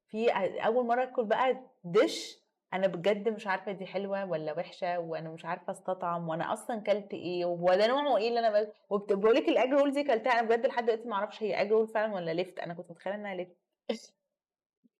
في 0.07 0.31
أول 0.65 0.85
مرة 0.85 1.03
آكل 1.03 1.25
بقى 1.25 1.61
dish 1.83 2.39
أنا 2.73 2.87
بجد 2.87 3.29
مش 3.29 3.47
عارفة 3.47 3.71
دي 3.71 3.85
حلوة 3.85 4.25
ولا 4.25 4.53
وحشة 4.53 4.99
وأنا 4.99 5.29
مش 5.29 5.45
عارفة 5.45 5.71
أستطعم 5.71 6.29
وأنا 6.29 6.53
أصلا 6.53 6.79
كلت 6.81 7.13
إيه 7.13 7.45
وده 7.45 7.87
نوعه 7.87 8.17
إيه 8.17 8.29
اللي 8.29 8.39
أنا 8.39 8.71
بقول 8.91 9.35
لك 9.35 9.49
ال 9.49 9.54
egg 9.54 9.69
roll 9.69 9.91
دي 9.93 10.03
كلتها 10.03 10.31
أنا 10.39 10.47
بجد 10.47 10.65
لحد 10.65 10.85
دلوقتي 10.85 11.07
ما 11.07 11.15
أعرفش 11.15 11.43
هي 11.43 11.61
egg 11.61 11.71
roll 11.71 11.87
فعلا 11.87 12.13
ولا 12.13 12.31
لفت 12.31 12.59
أنا 12.59 12.73
كنت 12.73 12.91
متخيلة 12.91 13.15
إنها 13.15 13.35
لفت 13.35 13.57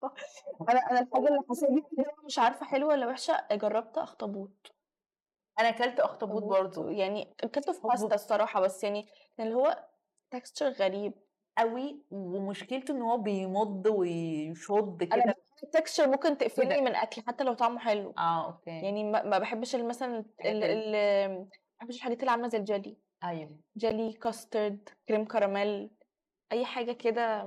أنا 0.69 0.79
أنا 0.91 0.99
الحاجة 0.99 1.27
اللي 1.27 1.39
حسيت 1.49 1.69
مش 2.25 2.39
عارفة 2.39 2.65
حلوة 2.65 2.89
ولا 2.89 3.07
وحشة 3.07 3.47
جربت 3.51 3.97
أخطبوط. 3.97 4.75
أنا 5.59 5.71
كلت 5.71 5.99
أخطبوط 5.99 6.43
برضو. 6.43 6.89
يعني 6.89 7.35
اكلته 7.43 7.73
في. 7.73 7.79
باستا 7.87 8.15
الصراحة 8.15 8.61
بس 8.61 8.83
يعني 8.83 9.07
اللي 9.39 9.55
هو 9.55 9.89
texture 10.31 10.69
غريب. 10.69 11.13
قوي 11.57 12.05
ومشكلته 12.11 12.91
إن 12.91 13.01
هو 13.01 13.17
بيمض 13.17 13.87
ويشد 13.87 15.03
كده. 15.03 15.35
ال 15.63 15.69
texture 15.69 16.07
ممكن 16.07 16.37
تقفلني 16.37 16.75
كده. 16.75 16.81
من 16.81 16.95
أكل 16.95 17.21
حتى 17.27 17.43
لو 17.43 17.53
طعمه 17.53 17.79
حلو. 17.79 18.13
آه 18.17 18.45
okay. 18.45 18.71
يعني 18.71 19.03
ما 19.03 19.37
بحبش 19.39 19.75
مثلا 19.75 20.25
ال 20.45 20.91
ما 21.29 21.47
بحبش 21.79 21.95
الحاجات 21.95 22.19
اللي 22.19 22.31
عاملة 22.31 22.47
زي 22.47 22.57
الجيلي. 22.57 22.97
أيوه. 23.23 23.59
جيلي 23.77 24.13
كاسترد 24.13 24.89
كريم 25.07 25.25
كراميل 25.25 25.91
أي 26.51 26.65
حاجة 26.65 26.91
كده. 26.91 27.43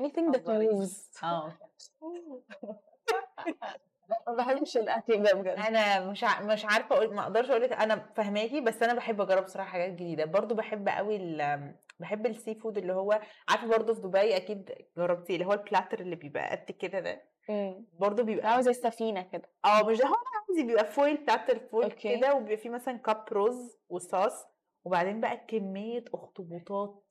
Anything 0.00 0.32
that 0.32 0.46
moves. 0.46 1.24
آه 1.24 1.58
ما 4.28 4.34
بحبش 4.34 4.76
الأكل 4.76 5.22
ده 5.22 5.32
بجد. 5.34 5.46
أنا 5.58 6.10
مش 6.10 6.24
ع... 6.24 6.42
مش 6.42 6.64
عارفة 6.64 6.96
أقول 6.96 7.14
ما 7.14 7.22
أقدرش 7.22 7.50
أقول 7.50 7.62
لك 7.62 7.72
أنا 7.72 8.12
فهماكي 8.16 8.60
بس 8.60 8.82
أنا 8.82 8.94
بحب 8.94 9.20
أجرب 9.20 9.44
بصراحة 9.44 9.68
حاجات 9.70 9.92
جديدة. 9.92 10.24
برضو 10.24 10.54
بحب 10.54 10.88
قوي 10.88 11.16
ال... 11.16 11.74
بحب 12.00 12.26
ال 12.26 12.54
seafood 12.54 12.78
اللي 12.78 12.92
هو 12.92 13.20
عارفة 13.48 13.66
برضو 13.66 13.94
في 13.94 14.00
دبي 14.00 14.36
أكيد 14.36 14.72
جربتيه 14.96 15.34
اللي 15.34 15.46
هو 15.46 15.52
ال 15.52 15.58
platter 15.58 16.00
اللي 16.00 16.16
بيبقى 16.16 16.50
قد 16.50 16.70
كده 16.70 17.00
ده؟ 17.00 17.22
امم 17.50 17.86
برضو 17.92 18.24
بيبقى 18.24 18.48
عاوز 18.52 18.64
زي 18.64 18.70
السفينة 18.70 19.22
كده. 19.22 19.50
آه 19.64 19.82
مش 19.86 19.98
ده 19.98 20.06
هو 20.06 20.14
عندي 20.50 20.66
بيبقى 20.66 20.84
foil 20.84 21.16
platter 21.16 21.58
foil. 21.58 21.90
كده 21.92 22.34
وبيبقى 22.34 22.56
فيه 22.56 22.70
مثلا 22.70 22.96
cup 22.98 23.24
رز 23.32 23.78
وصوص 23.88 24.44
وبعدين 24.84 25.20
بقى 25.20 25.36
كمية 25.48 26.04
أخطبوطات 26.14 27.04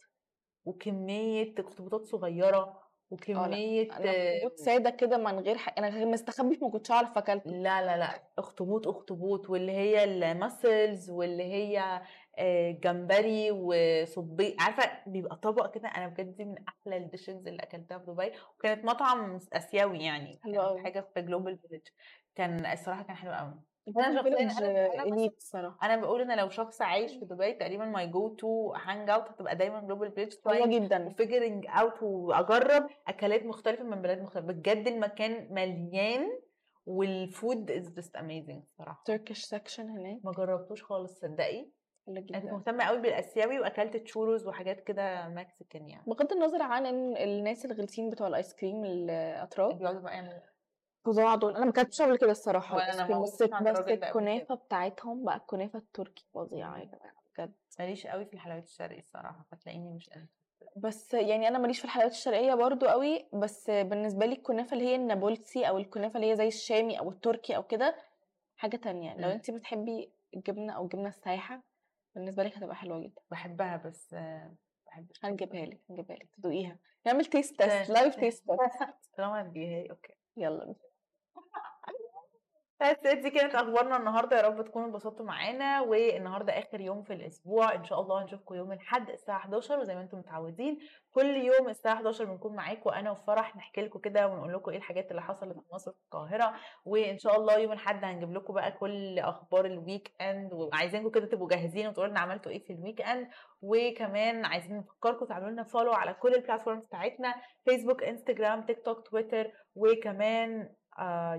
وكمية 0.66 1.54
أخطبوطات 1.60 2.06
صغيرة 2.06 2.82
وكميه 3.12 3.88
اخطبوط 3.92 4.58
ساده 4.58 4.90
كده 4.90 5.18
من 5.18 5.40
غير 5.40 5.58
حق 5.58 5.78
أنا 5.78 5.90
غير 5.90 6.06
مستخبي 6.08 6.60
ما 6.62 6.70
كنتش 6.70 6.92
أعرف 6.92 7.18
أكلته. 7.18 7.52
لا 7.52 7.82
لا 7.86 7.98
لا 7.98 8.24
أخطبوط 8.38 8.88
أخطبوط 8.88 9.50
واللي 9.50 9.72
هي 9.72 10.04
ال 10.04 10.17
mussels 10.17 11.10
واللي 11.10 11.44
هي 11.44 12.02
آه، 12.38 12.72
جمبري 12.72 13.52
وصبي 13.52 14.56
عارفة 14.60 14.84
بيبقى 15.08 15.36
طبق 15.36 15.74
كده 15.76 15.88
أنا 15.90 16.08
بجد 16.08 16.36
دي 16.36 16.46
من 16.46 16.56
أحلى 16.68 16.98
ال 16.98 17.05
dishes 17.05 17.48
اللي 17.48 17.64
أكلتها 17.64 17.98
في 18.00 18.06
دبي 18.06 18.32
وكانت 18.60 18.86
مطعم 18.86 19.40
آسيوي 19.54 20.00
يعني 20.00 20.40
حلو. 20.44 20.78
حاجة 20.78 21.10
في 21.14 21.22
Global 21.22 21.58
Village 21.58 21.82
كان 22.36 22.66
الصراحة 22.66 23.04
كان 23.04 23.16
حلو 23.16 23.32
قوي 23.32 23.71
أنا 23.98 24.22
شخصياً 24.22 24.46
بس- 24.46 24.62
I 25.14 25.20
ate 25.20 25.38
الصراحة. 25.38 25.78
أنا 25.84 25.96
بقول 26.02 26.22
إن 26.22 26.38
لو 26.38 26.50
شخص 26.50 26.82
عايش 26.82 27.12
في 27.18 27.26
دبي 27.26 27.54
تقريبا 27.54 27.86
my 27.86 28.08
go-to 28.08 28.74
hangout 28.74 29.30
هتبقى 29.30 29.56
دايما 29.56 29.80
Global 29.82 30.12
Village 30.12 30.34
حلوة 30.46 30.68
جدا. 30.68 31.08
و 31.08 31.14
figuring 31.14 31.66
out 31.70 32.04
وأجرب 32.04 32.88
أكلات 33.08 33.44
مختلفة 33.46 33.84
من 33.84 34.02
بلاد 34.02 34.22
مختلفة. 34.22 34.48
بجد 34.48 34.88
المكان 34.88 35.48
مليان 35.54 36.28
وال 36.86 37.14
food 37.14 37.72
is 37.72 37.94
just 37.94 38.16
amazing 38.16 38.64
صراحة 38.78 39.04
Turkish 39.06 39.44
section 39.44 39.90
هناك. 39.90 40.20
ما 40.24 40.32
جربتوش 40.32 40.84
خالص 40.84 41.14
تصدقي 41.20 41.70
حلو 42.08 42.18
أنا 42.36 42.52
مهتمة 42.54 42.84
قوي 42.84 43.02
بالآسيوي 43.02 43.60
وأكلت 43.60 43.98
تشوروز 43.98 44.48
وحاجات 44.48 44.80
كده 44.80 45.28
Mexican 45.30 45.88
يعني. 45.90 46.04
بغض 46.08 46.32
النظر 46.34 46.62
عن 46.62 46.86
إن 46.86 47.18
الناس 47.18 47.66
الغلسين 47.66 48.10
بتوع 48.10 48.28
ال 48.28 48.34
ice 48.34 48.54
cream 48.56 48.86
الاتراك 48.86 49.76
بيقعدوا 49.76 50.02
بقى 50.02 50.20
فظاع 51.06 51.36
دول 51.36 51.56
أنا 51.56 51.66
ما 51.66 51.72
كنتش 51.72 52.02
قبل 52.02 52.18
كده 52.18 52.32
الصراحة 52.32 52.76
ولا 52.76 53.08
ما 53.08 53.20
بس 53.22 53.42
عند 53.42 53.68
بس 53.70 53.82
قبل 53.82 53.92
الكنافة 53.94 54.56
بتاعتهم 54.56 55.26
بقى 55.26 55.36
الكنافة 55.38 55.80
التركي 55.80 56.26
فظيعة 56.34 56.78
يا 56.80 56.86
جماعة 56.86 57.14
بجد. 57.38 57.54
ماليش 57.80 58.08
قوي 58.08 58.26
في 58.26 58.34
الحلويات 58.34 58.64
الشرقي 58.64 59.00
الصراحة 59.00 59.46
فتلاقيني 59.52 59.90
مش 59.90 60.10
قد 60.10 60.28
بس 60.76 61.14
يعني 61.14 61.48
أنا 61.48 61.60
ماليش 61.60 61.80
في 61.80 61.86
الحلويات 61.86 62.12
الشرقية 62.12 62.54
برضو 62.54 62.86
قوي 62.86 63.26
بس 63.34 63.70
بالنسبة 63.70 64.26
لي 64.26 64.36
الكنافة 64.36 64.74
اللي 64.74 64.86
هي 64.88 64.96
النابلسي 64.96 65.68
أو 65.70 65.78
الكنافة 65.78 66.16
اللي 66.16 66.32
هي 66.32 66.36
زي 66.36 66.48
الشامي 66.48 67.00
أو 67.00 67.10
التركي 67.10 67.56
أو 67.56 67.64
كده 67.64 67.96
حاجة 68.58 68.76
تانية. 68.78 69.18
لو. 69.18 69.30
انت 69.30 69.52
بتحبي 69.52 70.12
الجبنة 70.34 70.74
أو 70.74 70.84
الجبنة 70.84 71.10
السايحة 71.10 71.62
بالنسبة 72.16 72.44
لك 72.44 72.58
هتبقى 72.58 72.76
حلوة 72.76 73.00
جدا. 73.00 73.22
بحبها 73.32 73.78
بس 73.78 74.16
بحبش 74.88 75.26
هنجيبها 75.26 75.66
لك 75.66 75.80
هنجيبها 75.90 76.16
لك. 76.16 76.30
تدوقيها. 76.38 76.78
نعمل 77.06 77.26
test 77.26 77.64
test. 77.64 77.90
Live 77.90 78.16
test 78.16 78.44
طالما 79.18 79.52
لي 79.56 79.90
okay. 79.90 80.14
يلا 80.38 80.76
بس 82.82 83.14
دي 83.16 83.30
كانت 83.30 83.56
أخبارنا 83.56 83.98
النهارده. 83.98 84.38
يا 84.38 84.42
رب 84.42 84.62
تكونوا 84.66 84.88
انبسطتوا 84.88 85.26
معانا. 85.26 85.82
والنهاردة 85.82 86.60
آخر 86.60 86.82
يوم 86.82 87.04
في 87.04 87.14
الأسبوع. 87.14 87.76
إن 87.76 87.84
شاء 87.84 88.02
الله 88.02 88.24
هنشوفكم 88.24 88.56
يوم 88.56 88.72
الأحد 88.72 89.10
الساعة 89.10 89.38
11 89.38 89.80
وزي 89.80 89.96
ما 89.96 90.02
أنتم 90.02 90.18
متعودين 90.18 90.80
كل 91.12 91.26
يوم 91.36 91.70
الساعة 91.70 91.94
11 91.94 92.26
بنكون 92.26 92.56
معاكم 92.56 92.90
أنا 92.90 93.12
وفرح 93.12 93.56
نحكي 93.56 93.82
لكم 93.82 94.00
كده 94.00 94.28
ونقول 94.28 94.54
لكم 94.54 94.72
إيه 94.72 94.78
الحاجات 94.78 95.12
اللي 95.12 95.22
حصلت 95.22 95.54
في 95.54 95.74
مصر 95.74 95.92
في 95.92 95.98
القاهرة. 96.06 96.54
وإن 96.86 97.18
شاء 97.18 97.36
الله 97.38 97.58
يوم 97.60 97.72
الأحد 97.72 98.04
هنجيب 98.04 98.34
لكم 98.34 98.54
بقى 98.54 98.72
كل 98.72 99.20
أخبار 99.20 99.66
ال 99.66 100.12
weekend 100.22 100.54
وعايزينكم 100.54 101.10
كده 101.10 101.26
تبقوا 101.26 101.50
جاهزين 101.50 101.88
وتقولوا 101.88 102.12
لنا 102.12 102.20
عملتوا 102.20 102.52
إيه 102.52 102.64
في 102.64 102.74
ال 102.74 103.02
weekend 103.02 103.28
وكمان 103.62 104.46
عايزين 104.46 104.78
نفكركم 104.78 105.26
تعملوا 105.26 105.50
لنا 105.50 105.64
follow 105.64 105.94
على 105.94 106.14
كل 106.14 106.34
ال 106.36 106.40
platforms 106.40 106.84
بتاعتنا. 106.84 107.36
Facebook 107.66 108.04
Instagram 108.04 108.62
TikTok 108.66 109.08
Twitter 109.08 109.52
وكمان 109.76 110.70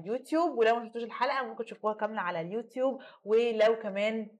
يوتيوب 0.04 0.58
ولو 0.58 0.76
ما 0.76 0.84
شفتوش 0.84 1.02
الحلقة 1.02 1.46
ممكن 1.46 1.64
تشوفوها 1.64 1.94
كاملة 1.94 2.20
على 2.20 2.40
اليوتيوب. 2.40 3.02
ولو 3.24 3.78
كمان 3.78 4.30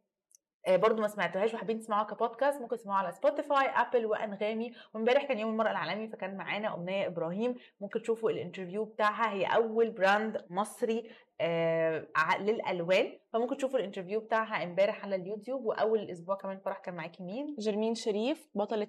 آه 0.66 0.76
برضو 0.76 1.02
ما 1.02 1.08
سمعتوهاش 1.08 1.54
وحابين 1.54 1.78
تسمعوها 1.78 2.04
كبودكاست 2.04 2.60
ممكن 2.60 2.76
تسمعوها 2.76 2.98
على 3.02 3.12
Spotify 3.12 3.66
Apple 3.66 4.06
وأنغامي. 4.06 4.72
وامبارح 4.94 5.24
كان 5.24 5.38
يوم 5.38 5.50
المرأة 5.50 5.70
العالمي 5.70 6.08
فكان 6.08 6.36
معانا 6.36 6.74
أمنية 6.74 7.06
إبراهيم. 7.06 7.54
ممكن 7.80 8.02
تشوفوا 8.02 8.30
ال 8.30 8.36
interview 8.36 8.84
بتاعها. 8.84 9.32
هي 9.32 9.44
أول 9.44 9.90
brand 9.90 10.44
مصري 10.50 11.10
آه 11.40 12.06
للألوان. 12.40 13.18
فممكن 13.32 13.56
تشوفوا 13.56 13.78
ال 13.78 13.83
interview 13.83 14.20
بتاعها 14.20 14.64
امبارح 14.64 15.04
على 15.04 15.16
اليوتيوب. 15.16 15.64
وأول 15.64 15.98
الأسبوع 15.98 16.36
كمان 16.36 16.58
فرح 16.58 16.78
كان 16.78 16.94
معاكي 16.94 17.22
مين؟ 17.22 17.56
جرمين 17.58 17.94
شريف 17.94 18.48
بطلة 18.54 18.88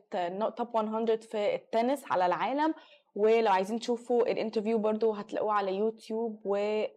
top 0.58 0.78
100 0.78 1.16
في 1.16 1.56
التنس 1.56 2.12
على 2.12 2.26
العالم. 2.26 2.74
ولو 3.16 3.52
عايزين 3.52 3.80
تشوفوا 3.80 4.22
ال 4.32 4.37
interview 4.37 4.78
برضو 4.78 5.14
هتلاقوه 5.14 5.54
على 5.54 5.76
يوتيوب 5.76 6.42
وكل 6.46 6.92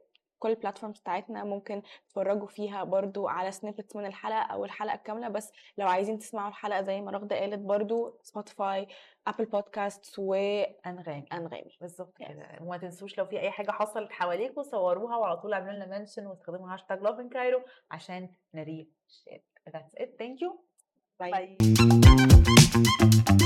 ال 0.45 0.50
platforms 0.50 0.99
بتاعتنا 1.01 1.45
ممكن 1.45 1.83
تتفرجوا 2.09 2.47
فيها 2.47 2.85
برضو 2.85 3.29
على 3.29 3.53
snippets 3.53 3.97
من 3.97 4.07
الحلقة 4.07 4.39
أو 4.43 4.65
الحلقة 4.65 4.95
الكاملة 4.95 5.29
بس 5.29 5.53
لو 5.79 5.87
عايزين 5.89 6.19
تسمعوا 6.19 6.49
الحلقة 6.49 6.83
زي 6.83 7.01
ما 7.01 7.11
رغدة 7.11 7.37
قالت 7.37 7.59
برضو 7.59 8.19
Spotify 8.23 8.89
Apple 9.27 9.45
Podcast 9.45 10.19
وأنغامي 10.19 11.25
أنغامي 11.33 11.77
بالظبط 11.81 12.17
كده 12.19 12.59
وما 12.61 12.77
تنسوش 12.77 13.19
لو 13.19 13.25
في 13.27 13.41
أي 13.41 13.51
حاجة 13.51 13.71
حصلت 13.71 14.13
حواليكم 14.13 14.63
صوروها 14.63 15.17
وعلى 15.17 15.37
طول 15.37 15.53
اعملوا 15.53 15.73
لنا 15.73 15.99
mention 15.99 16.27
واستخدموا 16.27 16.75
hashtag 16.75 17.01
Lovin 17.03 17.29
Cairo 17.29 17.63
عشان 17.91 18.29
نـ 18.55 18.60
repost 18.60 18.93
That's 19.73 19.95
it. 20.03 20.11
Thank 20.17 20.41
you. 20.41 20.51
Bye. 21.19 21.57
Bye. 23.29 23.43